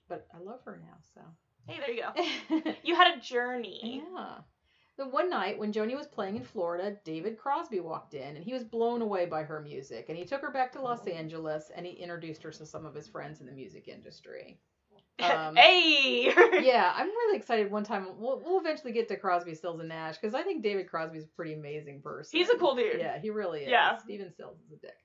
[0.07, 1.21] but i love her now so
[1.67, 2.01] Hey, there you
[2.63, 2.71] go.
[2.83, 4.01] You had a journey.
[4.15, 4.37] Yeah.
[4.97, 8.53] The one night when Joni was playing in Florida, David Crosby walked in and he
[8.53, 10.05] was blown away by her music.
[10.09, 12.95] And he took her back to Los Angeles and he introduced her to some of
[12.95, 14.59] his friends in the music industry.
[15.21, 16.25] Um, hey.
[16.63, 17.71] yeah, I'm really excited.
[17.71, 20.89] One time we'll, we'll eventually get to Crosby, Stills, and Nash because I think David
[20.89, 22.37] Crosby's a pretty amazing person.
[22.37, 22.99] He's a cool dude.
[22.99, 23.69] Yeah, he really is.
[23.69, 23.97] Yeah.
[23.97, 24.95] Stephen Stills is a dick.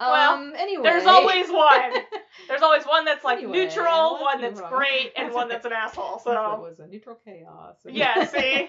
[0.00, 1.92] Well, um, anyway, There's always one.
[2.48, 4.72] There's always one that's like Anyway, neutral, one that's on.
[4.72, 6.20] great, and one that's an asshole.
[6.20, 7.74] So it was a neutral chaos.
[7.84, 8.68] Yeah, see?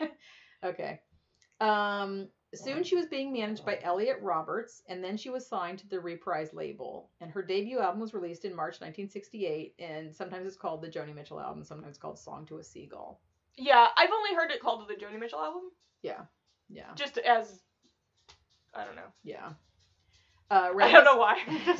[0.64, 1.02] okay.
[1.62, 5.88] Um, soon she was being managed by Elliot Roberts, and then she was signed to
[5.90, 7.10] the Reprise label.
[7.22, 11.14] And her debut album was released in March 1968, and sometimes it's called the Joni
[11.14, 13.20] Mitchell album, sometimes it's called Song to a Seagull.
[13.58, 15.64] yeah, I've only heard it called the Joni Mitchell album,
[16.02, 16.22] Yeah,
[16.70, 17.62] yeah, just as
[18.74, 19.12] I don't know.
[19.24, 19.50] yeah.
[20.52, 21.38] Uh, I don't know why.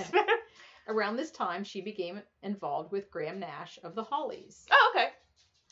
[0.88, 4.68] Around this time, she became involved with Graham Nash of the Hollies.
[4.72, 5.08] oh, okay.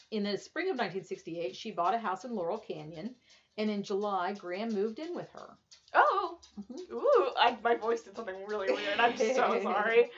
[0.10, 3.14] In the spring of 1968, she bought a house in Laurel Canyon,
[3.58, 5.58] and in July, Graham moved in with her.
[5.94, 6.92] Oh, Mhm.
[6.92, 9.00] ooh, I, my voice did something really weird.
[9.00, 10.10] I'm so sorry.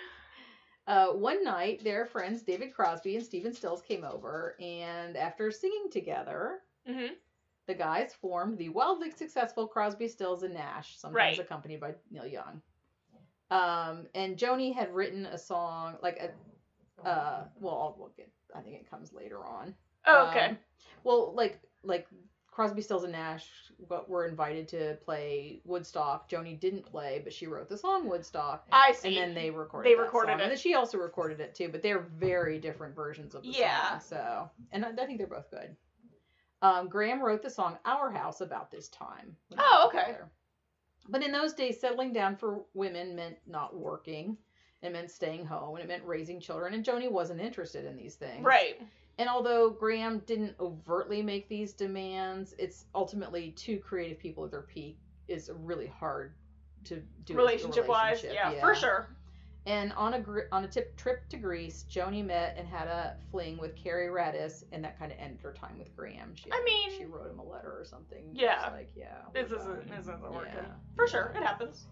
[0.87, 5.89] Uh, one night, their friends David Crosby and Stephen Stills came over, and after singing
[5.91, 7.13] together, hmm
[7.67, 11.39] the guys formed the wildly successful Crosby, Stills, and Nash, sometimes Right.
[11.39, 12.63] accompanied by Neil Young.
[13.51, 18.61] Um, and Joni had written a song, like a, uh, well, I'll look at, I
[18.61, 19.75] think it comes later on.
[20.07, 20.45] Oh, okay.
[20.47, 20.57] Um,
[21.03, 22.07] well, like, like
[22.51, 23.47] Crosby, Stills and Nash
[24.07, 26.29] were invited to play Woodstock.
[26.29, 28.65] Joni didn't play, but she wrote the song Woodstock.
[28.71, 29.17] I see.
[29.17, 29.89] And then they recorded.
[29.89, 30.39] They recorded song.
[30.39, 30.43] it.
[30.43, 31.69] and then she also recorded it too.
[31.69, 33.61] But they're very different versions of the song.
[33.61, 33.99] Yeah.
[33.99, 34.01] song.
[34.01, 35.75] So, and I, I think they're both good.
[36.61, 39.35] Um, Graham wrote the song "Our House" about this time.
[39.57, 40.17] Oh, okay.
[41.07, 44.37] But in those days, settling down for women meant not working.
[44.81, 46.73] It meant staying home, and it meant raising children.
[46.73, 48.43] And Joni wasn't interested in these things.
[48.45, 48.79] right.
[49.19, 54.61] And although Graham didn't overtly make these demands, it's ultimately two creative people at their
[54.63, 56.33] peak is really hard
[56.85, 57.33] to do.
[57.33, 58.33] a Relationship wise, relationship.
[58.55, 59.09] yeah, for sure.
[59.65, 63.17] And on a gr- on a tip, trip to Greece, Joni met and had a
[63.29, 66.33] fling with Cary Raditz, and that kind of ended her time with Graham.
[66.33, 68.23] She, I mean- she wrote him a letter or something.
[68.33, 68.69] Yeah.
[68.71, 70.53] Like yeah, This isn't this isn't working.
[70.55, 70.71] Yeah.
[70.95, 71.87] For sure, it happens.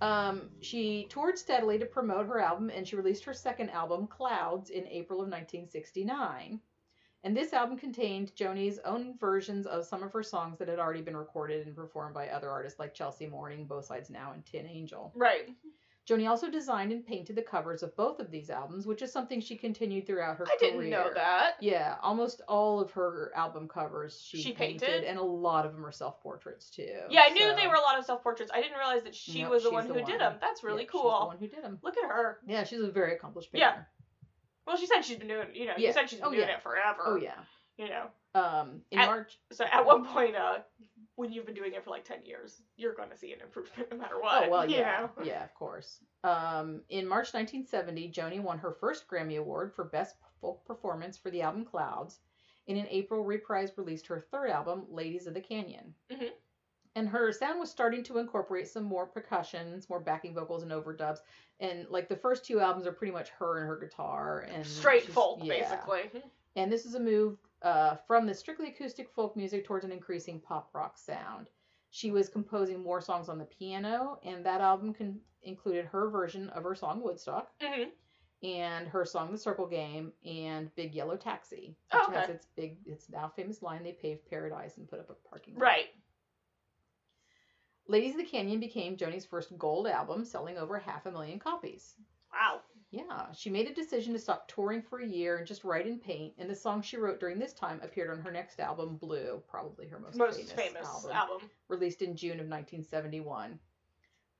[0.00, 4.70] Um, she toured steadily to promote her album, and she released her second album, Clouds,
[4.70, 6.60] in April of 1969.
[7.22, 11.02] And this album contained Joni's own versions of some of her songs that had already
[11.02, 14.66] been recorded and performed by other artists like Chelsea Morning, Both Sides Now, and Tin
[14.66, 15.12] Angel.
[15.14, 15.50] Right.
[16.10, 19.40] Joni also designed and painted the covers of both of these albums, which is something
[19.40, 20.70] she continued throughout her I career.
[20.72, 21.52] I didn't know that.
[21.60, 25.04] Yeah, almost all of her album covers she, She painted, painted?
[25.04, 26.88] and a lot of them are self portraits too.
[27.10, 28.50] Yeah, I knew so- they were a lot of self portraits.
[28.52, 30.10] I didn't realize that she Nope, was the one the who one.
[30.10, 30.36] did them.
[30.40, 31.26] That's really Yeah, She's the cool.
[31.28, 31.78] one who did them.
[31.82, 32.38] Look at her.
[32.46, 33.66] Yeah, she's a very accomplished painter.
[33.66, 33.82] Yeah.
[34.66, 35.48] Well, she said she's been doing.
[35.54, 35.88] You know, Yeah.
[35.88, 36.56] you said she's been Oh, doing yeah.
[36.56, 37.02] it forever.
[37.06, 37.38] Oh yeah.
[37.76, 39.38] You know, Um, in At- March.
[39.52, 40.58] so at one point, uh,
[41.20, 43.88] when you've been doing it for like ten years, you're going to see an improvement
[43.90, 44.46] no matter what.
[44.46, 45.24] Oh well, yeah, know?
[45.24, 45.98] yeah, of course.
[46.24, 51.30] Um, in March 1970, Joni won her first Grammy Award for Best Folk Performance for
[51.30, 52.20] the album Clouds,
[52.68, 55.94] and in April, Reprise released her third album, Ladies of the Canyon.
[56.10, 56.30] Mhm.
[56.96, 61.18] And her sound was starting to incorporate some more percussions, more backing vocals, and overdubs.
[61.60, 65.04] And like the first two albums are pretty much her and her guitar and Straight
[65.04, 65.60] folk, yeah.
[65.60, 66.22] basically.
[66.56, 70.40] And this is a move uh, from the strictly acoustic folk music towards an increasing
[70.40, 71.48] pop rock sound.
[71.90, 76.48] She was composing more songs on the piano, and that album con- included her version
[76.50, 77.84] of her song Woodstock hmm
[78.42, 82.78] and her song The Circle Game and Big Yellow Taxi, Oh, which has its big,
[82.86, 85.88] its now famous line: "They paved paradise and put up a parking lot." Right.
[87.86, 91.96] Ladies of the Canyon became Joni's first gold album, selling over half a million copies.
[92.32, 92.62] Wow.
[92.90, 96.02] Yeah, she made a decision to stop touring for a year and just write and
[96.02, 99.40] paint, and the songs she wrote during this time appeared on her next album, Blue,
[99.48, 101.50] probably her most, Most famous, famous album, album.
[101.68, 103.60] released in June of 1971.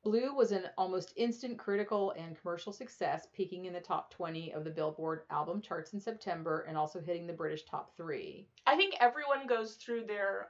[0.02, 4.64] Blue was an almost instant critical and commercial success, peaking in the top 20 of
[4.64, 8.48] the Billboard album charts in September and also hitting the British top 3.
[8.66, 10.48] I think everyone goes through their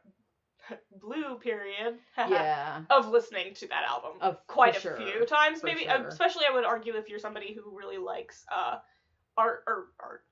[1.01, 4.97] blue period yeah, of listening to that album of quite a sure.
[4.97, 5.61] few times.
[5.61, 6.07] for Maybe, sure.
[6.09, 8.77] especially, I would argue if you're somebody who really likes uh,
[9.37, 10.25] art or art.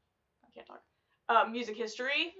[0.44, 0.82] I can't talk.
[1.28, 2.34] Uh, music history,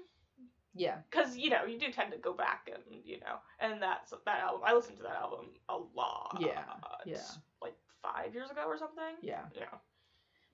[0.75, 4.11] Yeah, because you know you do tend to go back and you know, and that's
[4.25, 4.63] that album.
[4.65, 6.39] I listened to that album a lot.
[6.41, 6.63] Yeah,
[7.05, 7.19] yeah.
[7.61, 9.15] Like five years ago or something.
[9.21, 9.43] yeah.
[9.55, 9.65] Yeah.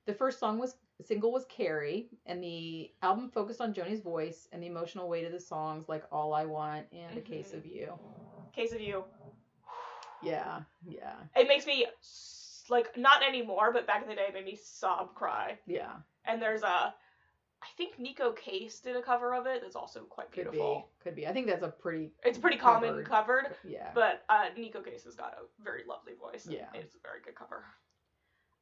[0.07, 4.62] The first song was single was Carey, and the album focused on Joni's voice and
[4.62, 7.59] the emotional weight of the songs like All I Want and A Case Mhm.
[7.59, 7.98] of You.
[8.54, 9.04] Case of you.
[10.22, 11.87] Yeah, yeah, It makes me
[12.70, 15.59] like not anymore, but back in the day, it made me sob cry.
[15.66, 15.96] yeah.
[16.24, 16.66] And there's a,
[17.62, 19.61] I think Neko Case did a cover of it.
[19.61, 20.88] That's also quite beautiful.
[21.00, 21.26] Could be, could be.
[21.26, 23.07] I think that's a pretty It's pretty common Covered.
[23.44, 23.90] covered, yeah.
[23.94, 26.46] but uh, Neko Case has got a very lovely voice.
[26.48, 26.68] Yeah.
[26.72, 27.64] It's a very good cover.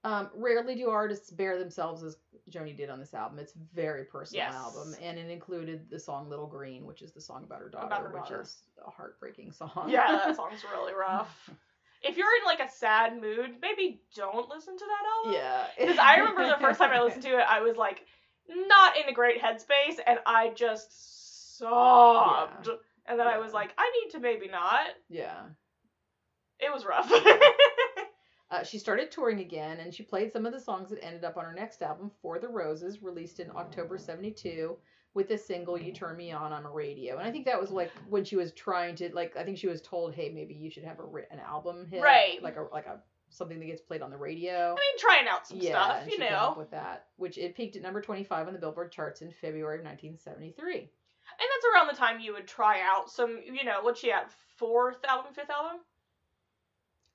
[0.04, 2.16] Um, rarely do artists bear themselves as
[2.50, 3.38] Joni did on this album.
[3.38, 4.54] It's a very personal Yes.
[4.54, 7.86] album, and it included the song "Little Green," which is the song about her daughter,
[7.86, 8.40] About her which daughter.
[8.42, 9.86] is a heartbreaking song.
[9.88, 11.48] Yeah, that song's really rough.
[12.02, 15.34] If you're in like a sad mood, maybe don't listen to that album.
[15.40, 15.66] yeah.
[15.78, 18.04] Because I remember the first time I listened to it, I was like
[18.48, 22.68] not in a great headspace, and I just sobbed.
[23.06, 24.86] And then I was like, I need to maybe not.
[25.08, 25.42] Yeah.
[26.58, 27.08] It was rough.
[28.52, 31.38] Uh, she started touring again, and she played some of the songs that ended up
[31.38, 34.76] on her next album, For the Roses, released in October 72,
[35.14, 37.16] with the single You Turn Me On I'm a Radio.
[37.16, 39.68] And I think that was like when she was trying to, like, I think she
[39.68, 42.02] was told, hey, maybe you should have a, an album hit.
[42.02, 42.42] Right.
[42.42, 44.52] Like a, like a, something that gets played on the radio.
[44.52, 46.60] I mean, trying out some yeah, stuff, you she came up know.
[46.60, 49.84] with that, which it peaked at number 25 on the Billboard charts in February of
[49.86, 50.74] 1973.
[50.74, 50.88] And
[51.38, 54.26] that's around the time you would try out some, you know, what she had
[54.56, 55.80] Fourth album, fifth album?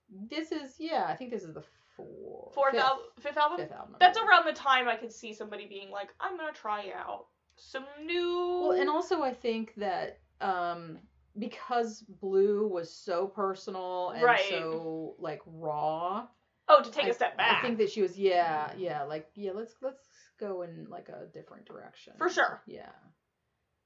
[0.10, 1.64] This is, yeah, I think this is the
[1.95, 3.03] fourth fifth, album?
[3.20, 3.58] Fifth album?
[3.58, 3.95] fifth album.
[3.99, 7.86] That's around the time I could see somebody being like, I'm gonna try out some
[8.05, 8.68] new.
[8.70, 10.99] Well, and also I think that um
[11.39, 14.45] because Blue was so personal and Right.
[14.49, 16.28] so like raw.
[16.70, 17.60] oh, to take I- a step back.
[17.64, 20.08] I think that she was yeah, yeah, like yeah, let's let's
[20.39, 22.14] go in like a different direction.
[22.18, 22.62] For sure.
[22.68, 22.89] Yeah.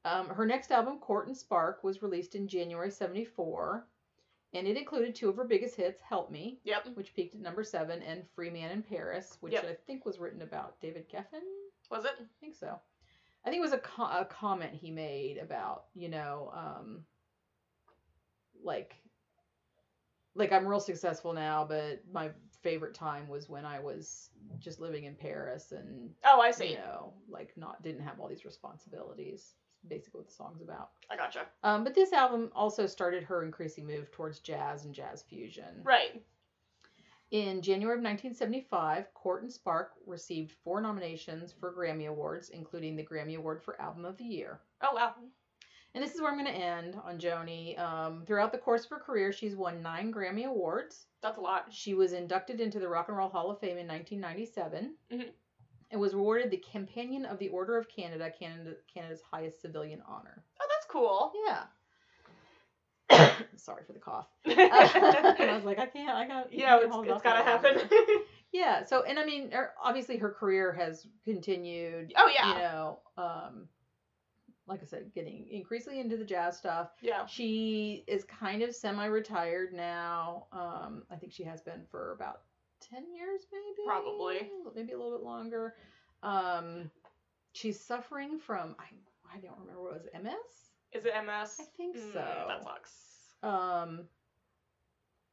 [0.04, 3.86] Um, her next album, Court and Spark, was released in January 74,
[4.54, 6.88] and it included two of her biggest hits, Help Me, Yep.
[6.96, 9.66] which peaked at number seven, and Free Man in Paris, which Yep.
[9.66, 11.42] I think was written about David Geffen.
[11.90, 12.12] Was it?
[12.20, 12.80] I think so.
[13.46, 17.06] I think it was a, co- a comment he made about, you know, um,
[18.64, 18.96] like,
[20.36, 22.30] like I'm real successful now, but my
[22.62, 24.30] favorite time was when I was
[24.60, 26.72] just living in Paris and Oh, I see.
[26.72, 29.56] you know, like not didn't have all these responsibilities.
[29.88, 30.90] Basically, what the song's about.
[31.10, 31.46] I gotcha.
[31.64, 35.82] Um, but this album also started her increasing move towards jazz and jazz fusion.
[35.84, 36.24] Right.
[37.32, 43.06] In January of 1975, Court and Spark received four nominations for Grammy Awards, including the
[43.06, 44.60] Grammy Award for Album of the Year.
[44.82, 45.14] Oh wow.
[45.94, 47.78] And this is where I'm going to end on Joni.
[47.80, 51.08] Um, throughout the course of her career, she's won nine Grammy Awards.
[51.22, 51.66] That's a lot.
[51.70, 55.32] She was inducted into the Rock and Roll Hall of Fame in 1997 Mhm.
[55.92, 60.44] And was awarded the Companion of the Order of Canada, Canada Canada's highest civilian honor.
[60.62, 61.34] Oh, that's cool.
[61.46, 61.64] Yeah.
[63.58, 64.28] Sorry for the cough.
[64.46, 66.10] I was like, I can't.
[66.10, 66.54] I got.
[66.54, 67.78] Yeah, it's, it's gotta happen.
[68.54, 68.84] Yeah.
[68.84, 72.12] So, and I mean, er, obviously, her career has continued.
[72.18, 72.50] oh yeah.
[72.50, 73.68] You know, um,
[74.68, 76.90] like I said, getting increasingly into the jazz stuff.
[77.02, 77.26] Yeah.
[77.26, 80.48] She is kind of semi-retired now.
[80.52, 82.42] Um, I think she has been for about
[82.82, 83.86] ten years, maybe.
[83.86, 84.50] Probably.
[84.76, 85.76] Maybe a little bit longer.
[86.24, 86.90] Um,
[87.54, 88.86] she's suffering from I
[89.34, 90.34] I don't remember what it was MS.
[90.94, 91.58] Is it MS?
[91.60, 92.46] I think Mm, so.
[92.48, 92.92] That sucks.
[93.44, 94.02] Um,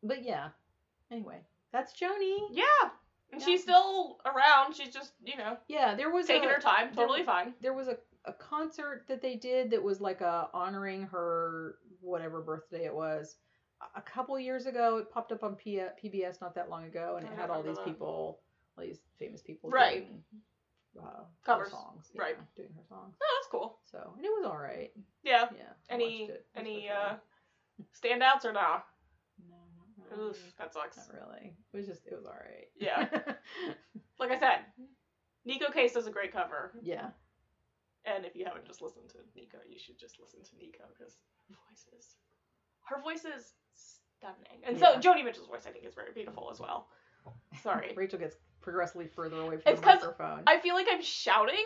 [0.02, 0.48] but yeah.
[1.10, 1.40] Anyway,
[1.72, 2.38] that's Joni.
[2.50, 2.64] Yeah.
[3.32, 3.46] And Yeah.
[3.46, 4.74] she's still around.
[4.76, 6.86] She's just, you know, Yeah, there was taking a, her time.
[6.94, 7.54] there- Totally fine.
[7.60, 12.40] There was a, a concert that they did that was like a honoring her whatever
[12.40, 13.36] birthday it was.
[13.96, 17.26] A- couple years ago, it popped up on P- PBS not that long ago, and
[17.26, 17.84] I it had all these that.
[17.84, 18.40] people,
[18.76, 20.06] all these famous people, Right.
[20.08, 20.24] doing,
[21.06, 21.70] uh, Covers.
[21.70, 22.36] songs, Right.
[22.56, 23.16] doing her songs.
[23.22, 23.78] Oh, that's cool.
[23.86, 24.92] So, and it was all right.
[25.22, 25.48] Yeah.
[25.56, 25.72] Yeah.
[25.88, 26.32] Any watched it.
[26.32, 27.16] It was any uh
[27.94, 28.80] standouts or nah?
[29.48, 29.56] No,
[30.10, 30.30] really.
[30.30, 30.96] Oof, that sucks.
[30.96, 31.54] Not really.
[31.72, 32.68] It was just, it was all right.
[32.76, 33.08] Yeah.
[34.18, 34.64] Like I said,
[35.46, 36.72] Neko Case does a great cover.
[36.82, 37.10] yeah.
[38.04, 41.18] And if you haven't just listened to Neko, you should just listen to Neko because
[41.48, 42.16] her voice is
[42.86, 43.54] her voice is
[44.18, 44.62] stunning.
[44.66, 45.00] And Yeah.
[45.00, 46.88] so Joni Mitchell's voice I think is very beautiful as well.
[47.62, 47.92] Sorry.
[47.96, 50.42] Rachel gets progressively further away from It's the microphone.
[50.46, 51.64] I feel like I'm shouting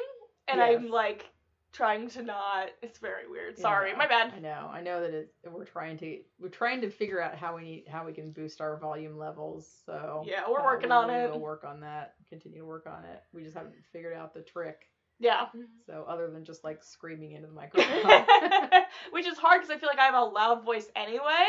[0.49, 0.77] and Yes.
[0.77, 1.27] I'm like
[1.73, 3.59] trying to not it's very weird.
[3.59, 4.33] Sorry, Yeah, my bad.
[4.37, 4.71] I know.
[4.73, 7.85] I know that it, we're trying to we're trying to figure out how we need
[7.89, 9.69] how we can boost our volume levels.
[9.87, 11.31] So Yeah, we're uh, working we on it.
[11.31, 12.15] We'll work on that.
[12.29, 13.23] Continue to work on it.
[13.33, 14.89] We just haven't figured out the trick.
[15.19, 15.47] Yeah.
[15.87, 18.25] So other than just like screaming into the microphone.
[19.13, 21.47] Which is hard because I feel like I have a loud voice anyway.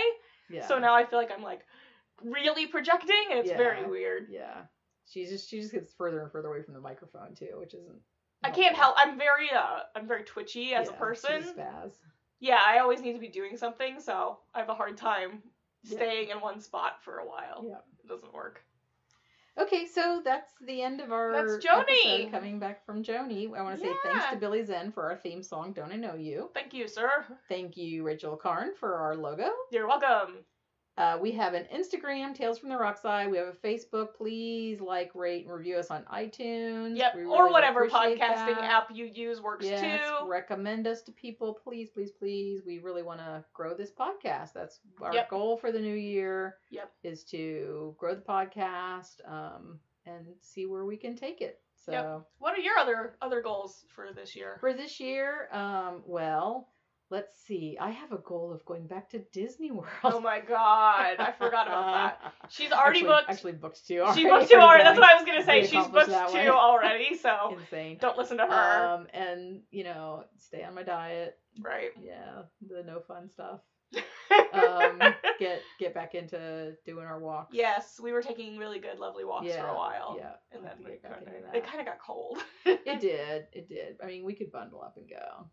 [0.53, 0.67] Yeah.
[0.67, 1.65] So now I feel like I'm like
[2.23, 4.27] really projecting and it's very weird.
[4.29, 4.61] Yeah.
[5.05, 7.99] She just she just gets further and further away from the microphone too, which isn't.
[8.43, 11.43] I can't help I'm very uh I'm very twitchy as a person.
[11.43, 11.93] spaz.
[12.39, 15.41] Yeah, I always need to be doing something, so I have a hard time
[15.83, 15.97] Yeah.
[15.97, 17.65] staying in one spot for a while.
[17.67, 17.77] Yeah.
[18.03, 18.61] It doesn't work.
[19.59, 22.31] Okay, so that's the end of our That's Joni.
[22.31, 23.55] coming back from Joni.
[23.55, 26.15] I want to say thanks to Billy Zen for our theme song, Don't I Know
[26.15, 26.49] You.
[26.55, 27.25] Thank you, sir.
[27.49, 29.49] Thank you, Rachel Karn, for our logo.
[29.71, 30.43] You're welcome.
[30.95, 33.31] Uh, we have an Instagram, Tales from the Rock Side.
[33.31, 34.13] We have a Facebook.
[34.15, 36.95] Please like, rate, and review us on iTunes.
[36.97, 37.15] Yep.
[37.15, 38.63] We or whatever podcasting that.
[38.63, 40.27] app you use works Yes, too.
[40.27, 42.61] recommend us to people, please, please, please.
[42.63, 44.53] We really want to grow this podcast.
[44.53, 45.29] That's our Yep.
[45.29, 46.57] goal for the new year.
[46.69, 46.91] Yep.
[47.03, 51.59] Is to grow the podcast um, and see where we can take it.
[51.75, 52.27] So Yep.
[52.37, 54.57] What are your other other goals for this year?
[54.59, 56.69] for this year, um, well,
[57.13, 57.77] let's see.
[57.79, 59.87] I have a goal of going back to Disney World.
[60.03, 62.33] Oh my god, I forgot about that.
[62.49, 63.29] She's already actually, booked.
[63.29, 63.99] Actually booked two.
[63.99, 64.21] Already.
[64.21, 64.83] she booked two already.
[64.83, 65.61] That's what I was gonna say.
[65.61, 66.47] She's booked two one.
[66.49, 67.99] already, so Insane.
[68.01, 68.87] don't listen to her.
[68.87, 71.37] Um, and you know, stay on my diet.
[71.61, 71.91] right.
[72.03, 73.61] Yeah, the no fun stuff.
[74.51, 74.99] Um,
[75.39, 77.53] get get back into doing our walks.
[77.53, 80.15] yes, we were taking really good, lovely walks for a while.
[80.17, 82.39] Yeah, And then we get kinda, it kind of got cold.
[82.65, 83.45] It did.
[83.53, 83.97] It did.
[84.03, 85.47] I mean, we could bundle up and go.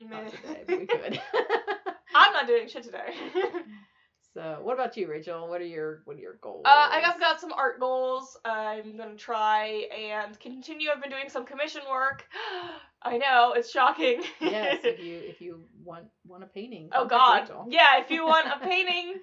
[0.00, 1.20] Not today, but we could.
[2.14, 3.12] I'm not doing shit today.
[4.34, 5.48] so, what about you, Rachel?
[5.48, 6.62] What are your what are your goals?
[6.64, 8.36] Uh, I guess got some art goals.
[8.44, 10.88] I'm gonna try and continue.
[10.90, 12.24] I've been doing some commission work.
[13.02, 14.22] I know it's shocking.
[14.40, 16.88] yes, if you if you want want a painting.
[16.92, 17.42] oh God.
[17.42, 17.66] Rachel.
[17.68, 19.16] Yeah, if you want a painting,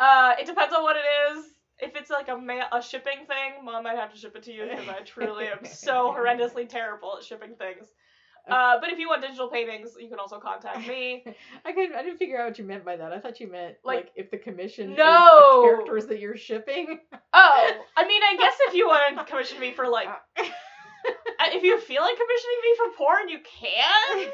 [0.00, 1.44] uh, it depends on what it is.
[1.78, 4.52] If it's like a ma- a shipping thing, mom might have to ship it to
[4.52, 7.88] you because I truly am so horrendously terrible at shipping things.
[8.50, 11.24] Uh, but if you want digital paintings, you can also contact me.
[11.64, 11.94] I couldn't.
[11.96, 13.10] I didn't figure out what you meant by that.
[13.10, 15.62] I thought you meant like, Like- if the commission is No!
[15.62, 17.00] the characters that you're shipping.
[17.32, 21.80] Oh, I mean, I guess if you want to commission me for like, if you
[21.80, 24.30] feel like commissioning me for porn, you can.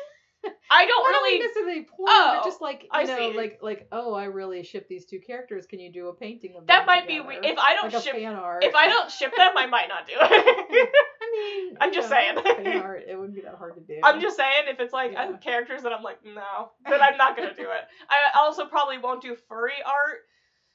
[0.71, 1.39] I don't I really.
[1.39, 3.37] necessarily porn, Oh, but just like you I know, see.
[3.37, 5.67] like like oh, I really ship these two characters.
[5.67, 6.67] Can you do a painting of them?
[6.69, 7.41] that might be together?
[7.43, 8.65] we- if I don't like ship fan art.
[8.65, 10.89] if I don't ship them, I might not do it.
[11.33, 12.37] I mean, I'm just saying.
[12.83, 13.03] art.
[13.09, 14.01] It wouldn't be that hard to do.
[14.03, 15.37] I'm just saying, if it's like Yeah.
[15.39, 17.85] characters that I'm like, no, then I'm not gonna do it.
[18.09, 20.20] I also probably won't do furry art.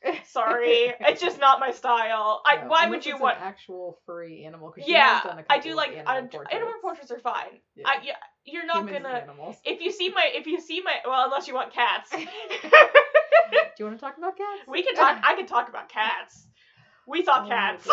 [0.27, 2.41] Sorry, it's just not my style.
[2.45, 3.37] I No, why would you want?
[3.37, 4.73] an actual furry animal?
[4.77, 6.53] Yeah, has done a I do like animal I'm- portraits.
[6.55, 7.59] animal portraits are fine.
[7.75, 7.87] Yeah.
[7.87, 8.13] I, yeah,
[8.45, 9.15] you're not Humans gonna.
[9.19, 9.55] animals.
[9.65, 12.19] If you see my, if you see my, well, unless you want cats, Do
[13.79, 14.61] you want to talk about cats?
[14.67, 15.19] we can talk.
[15.23, 16.47] I can talk about cats.
[17.07, 17.87] We saw Oh cats.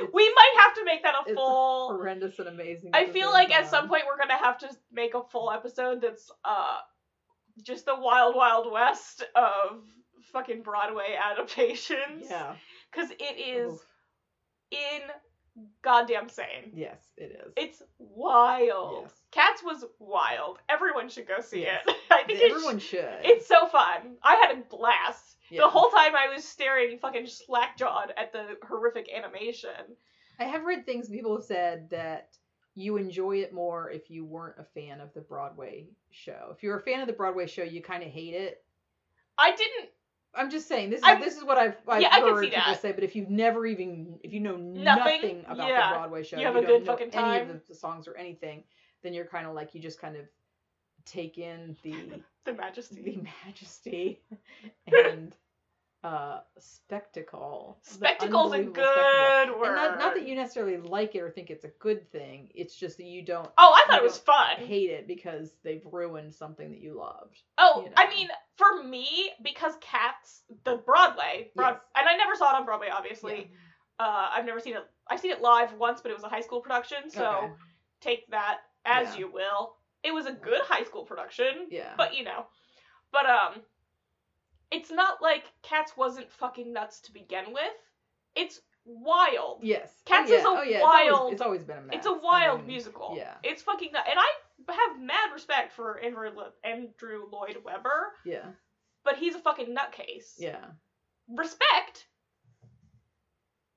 [0.00, 1.88] God, it's- it's we might have to make that a it's full.
[1.90, 2.90] horrendous and amazing.
[2.94, 6.30] I feel like at some point we're gonna have to make a full episode that's
[6.44, 6.78] uh
[7.62, 9.82] just the wild wild west of
[10.32, 12.26] fucking Broadway adaptations.
[12.30, 12.54] Yeah.
[12.92, 13.86] Cause it is Oof.
[14.70, 15.00] in
[15.82, 16.72] goddamn sane.
[16.74, 17.52] Yes, it is.
[17.56, 19.02] It's wild.
[19.02, 19.12] Yes.
[19.32, 20.58] Cats was wild.
[20.68, 21.84] Everyone should go see Yes.
[21.86, 21.96] it.
[22.10, 23.18] I think Everyone sh- should.
[23.24, 24.16] it's so fun.
[24.22, 25.36] I had a blast.
[25.50, 25.62] Yeah.
[25.62, 29.70] The whole time I was staring fucking slack-jawed at the horrific animation.
[30.38, 32.36] I have read things people have said that
[32.74, 36.52] you enjoy it more if you weren't a fan of the Broadway show.
[36.56, 38.62] If you're a fan of the Broadway show, you kind of hate it.
[39.36, 39.90] I didn't
[40.32, 42.80] I'm just saying this is I'm- this is what I've, I've Yeah, heard people that.
[42.80, 42.92] say.
[42.92, 44.84] But if you've never even if you know Nothing?
[45.22, 45.88] nothing, about Yeah.
[45.90, 47.50] the Broadway show, You have a don't good know fucking any time?
[47.50, 48.62] of the songs or anything,
[49.02, 50.26] then you're kind of like you just kind of
[51.04, 53.02] take in the the majesty.
[53.02, 54.20] the majesty
[54.86, 55.34] and
[56.02, 57.76] uh spectacle.
[57.82, 59.54] Spectacle's a unbelievable spectacle.
[59.54, 59.66] good word.
[59.66, 62.48] And not, not that you necessarily like it or think it's a good thing.
[62.54, 64.56] It's just that you don't Oh, I thought it was fun.
[64.56, 67.42] hate it because they've ruined something that you loved.
[67.58, 71.80] Oh, you I mean, for me, because Cats, the Broadway, Broad- Yes.
[71.96, 73.50] and I never saw it on Broadway, obviously.
[73.98, 74.82] Uh, I've never seen it.
[75.10, 77.52] I've seen it live once, but it was a high school production, so Okay.
[78.00, 79.18] take that as Yeah.
[79.18, 79.76] you will.
[80.02, 81.92] It was a good high school production, Yeah.
[81.96, 82.46] but you know,
[83.12, 83.60] but um,
[84.70, 87.72] it's not like Cats wasn't fucking nuts to begin with.
[88.36, 89.60] It's wild.
[89.62, 89.90] yes.
[90.04, 90.48] Cats oh, is yeah.
[90.48, 90.76] a oh, yeah.
[90.76, 91.96] It's wild- always, it's always been a mess.
[91.96, 93.14] It's a wild mean, musical.
[93.16, 93.34] yeah.
[93.42, 96.30] It's fucking nut, and I have mad respect for Andrew,
[96.64, 98.46] Andrew Lloyd Webber, Yeah.
[99.04, 100.34] but he's a fucking nutcase.
[100.38, 100.64] Yeah.
[101.28, 102.06] Respect.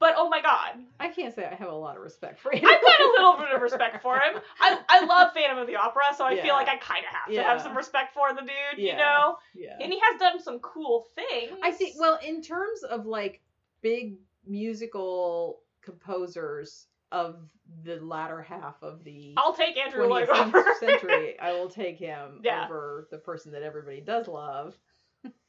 [0.04, 2.60] But oh my god, I can't say I have a lot of respect for him.
[2.66, 4.42] I've got a little bit of respect for him.
[4.60, 6.44] I I love Phantom of the Opera, so I Yeah.
[6.44, 9.38] feel like I kind of have to have some respect for the dude, you know.
[9.56, 9.78] yeah.
[9.80, 11.58] And he has done some cool things.
[11.64, 13.40] I think well, in terms of like
[13.82, 17.38] big musical composers of
[17.86, 20.74] the latter half of the I'll take Andrew Lloyd 20th Webber.
[20.82, 22.66] century, I will take him Yeah.
[22.66, 24.76] over the person that everybody does love,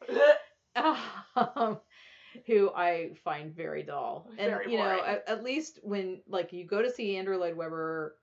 [0.76, 1.78] um,
[2.46, 4.26] who I find very dull.
[4.38, 7.56] And Very you know, at, at least when like you go to see Andrew Lloyd
[7.56, 8.16] Webber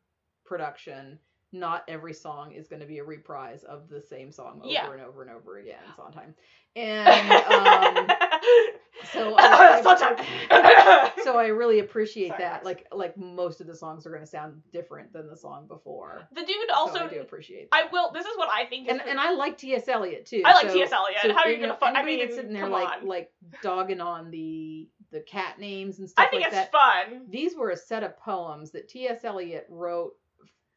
[0.46, 1.20] production,
[1.54, 4.92] not every song is going to be a reprise of the same song over Yeah.
[4.92, 6.34] and over and over again, Sondheim.
[6.76, 8.08] And um,
[9.14, 12.66] so I, so I really appreciate Sorry, that.
[12.66, 16.28] Like like most of the songs are going to sound different than the song before.
[16.34, 17.00] the dude So also.
[17.00, 17.68] I do appreciate.
[17.72, 18.12] I will.
[18.12, 18.88] This is what I think.
[18.90, 19.88] And and I like T.S.
[19.88, 20.42] Eliot too.
[20.46, 20.92] I like so- T.S.
[20.92, 21.20] Eliot.
[21.22, 21.94] so, How are you know, gonna?
[21.94, 23.08] Fu- I mean, that's sitting there like on.
[23.08, 23.32] like
[23.62, 26.72] dogging on the the cat names and stuff I think like it's that.
[26.72, 27.22] fun.
[27.30, 29.24] These were a set of poems that T.S.
[29.24, 30.14] Eliot wrote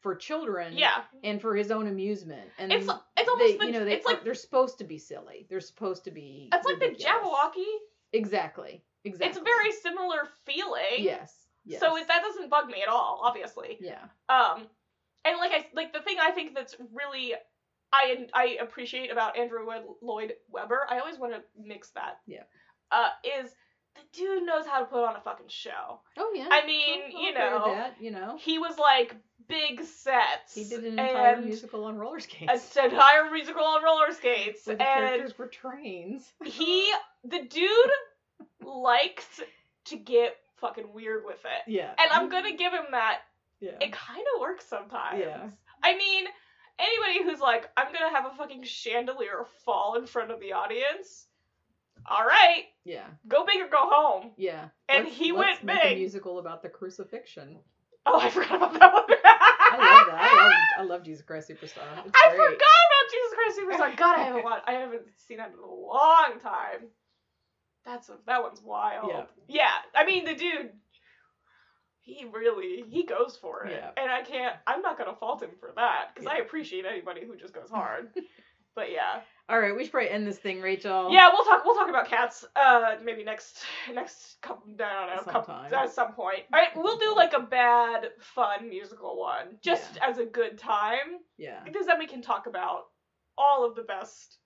[0.01, 1.01] for children Yeah.
[1.23, 2.47] and for his own amusement.
[2.59, 4.99] And It's it's they, almost the, you know they it's like they're supposed to be
[4.99, 5.47] silly.
[5.49, 6.49] They're supposed to be.
[6.53, 7.11] it's like the ridiculous.
[7.25, 7.63] Jabberwocky.
[8.13, 8.83] Exactly.
[9.03, 9.27] Exactly.
[9.29, 10.97] It's a very similar feeling.
[10.99, 11.33] yes.
[11.67, 11.79] Yes.
[11.79, 13.77] So it, that doesn't bug me at all, obviously.
[13.79, 14.03] Yeah.
[14.29, 14.67] Um,
[15.25, 17.33] and like I like the thing I think that's really
[17.91, 19.65] I I appreciate about Andrew
[20.01, 20.81] Lloyd- Webber.
[20.89, 22.19] I always want to mix that.
[22.27, 22.43] Yeah.
[22.91, 23.09] Uh,
[23.41, 23.49] is
[23.95, 26.01] the dude knows how to put on a fucking show.
[26.17, 26.49] Oh yeah.
[26.51, 28.37] I mean, I'll- I'll you know, that, you know.
[28.39, 29.15] he was like
[29.47, 30.53] big sets.
[30.55, 32.75] He did an entire and musical on roller skates.
[32.77, 36.31] An entire musical on roller skates, where the and characters were trains.
[36.43, 36.91] he,
[37.23, 37.91] the dude,
[38.65, 39.41] likes
[39.85, 41.71] to get fucking weird with it.
[41.71, 41.89] Yeah.
[41.89, 43.19] And I'm gonna give him that.
[43.59, 43.77] Yeah.
[43.81, 45.19] It kind of works sometimes.
[45.19, 45.49] Yeah.
[45.83, 46.25] I mean,
[46.79, 51.27] anybody who's like, I'm gonna have a fucking chandelier fall in front of the audience.
[52.07, 53.05] All right, Yeah.
[53.27, 54.31] go big or go home.
[54.37, 54.65] Yeah.
[54.89, 55.97] And Let's- he let's went make a big.
[55.99, 57.57] musical about the crucifixion.
[58.05, 59.03] Oh, I forgot about that one.
[59.07, 60.19] I love that.
[60.21, 61.83] I love, I love Jesus Christ Superstar.
[62.05, 62.37] It's I great.
[62.37, 63.97] forgot about Jesus Christ Superstar.
[63.97, 64.63] God, I haven't watched.
[64.67, 66.87] I haven't seen that in a long time.
[67.85, 69.09] That's a, that one's wild.
[69.09, 69.23] Yeah.
[69.47, 69.71] Yeah.
[69.95, 70.71] I mean, the dude.
[72.01, 73.89] He really he goes for it, Yeah.
[73.97, 74.55] and I can't.
[74.67, 78.09] I'm not gonna fault him for that because I appreciate anybody who just goes hard.
[78.75, 81.13] but yeah, All right, we should probably end this thing, Rachel.
[81.13, 81.63] Yeah, we'll talk.
[81.65, 82.45] We'll talk about cats.
[82.55, 83.59] Uh, maybe next
[83.93, 84.73] next couple.
[84.83, 85.31] I don't know.
[85.31, 86.39] Couple, at some point.
[86.51, 91.19] All right, we'll do like a bad, fun musical one, just as a good time,
[91.37, 91.59] Yeah.
[91.63, 92.85] because then we can talk about
[93.37, 94.37] all of the best,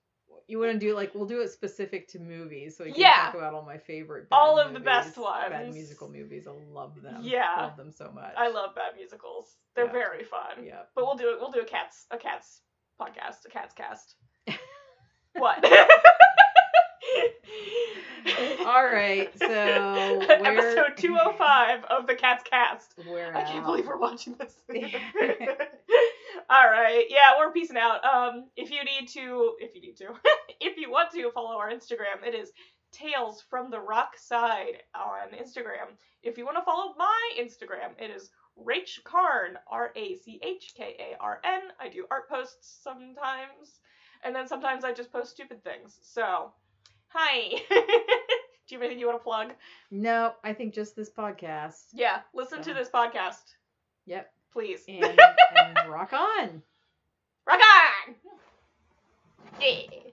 [0.48, 3.14] You want to do like we'll do it specific to movies, so we can Yeah.
[3.26, 4.28] talk about all my favorite.
[4.28, 5.48] Bad All of the best ones.
[5.48, 6.46] Bad musical movies.
[6.46, 7.20] I love them.
[7.22, 7.54] Yeah.
[7.56, 8.34] Love them so much.
[8.36, 9.56] I love bad musicals.
[9.74, 9.92] They're Yeah.
[9.92, 10.62] very fun.
[10.64, 10.82] Yeah.
[10.94, 11.40] But we'll do it.
[11.40, 12.60] We'll do a cats a cats
[13.00, 14.16] podcast, a cats cast.
[15.34, 15.64] What?
[18.66, 22.94] All right, so we're episode two hundred five of the Cats Cast.
[23.08, 23.66] We're I can't out.
[23.66, 24.54] believe we're watching this.
[26.50, 28.04] All right, yeah, we're peacing out.
[28.04, 30.12] Um, if you need to, if you need to,
[30.60, 32.52] if you want to follow our Instagram, it is
[32.92, 35.96] Tales from the Rock Side on Instagram.
[36.22, 40.74] If you want to follow my Instagram, it is Rach Karn, R A C H
[40.76, 41.62] K A R N.
[41.80, 43.80] I do art posts sometimes,
[44.24, 45.98] and then sometimes I just post stupid things.
[46.02, 46.52] So,
[47.08, 47.62] hi.
[47.70, 47.76] do
[48.68, 49.52] you have anything you want to plug?
[49.90, 51.84] No, I think just this podcast.
[51.92, 53.54] Yeah, listen to this podcast,
[54.06, 54.32] Yep.
[54.52, 54.84] please.
[54.88, 56.62] And, and rock on.
[57.46, 57.58] Rock
[58.06, 58.14] on!
[59.60, 60.09] Yeah.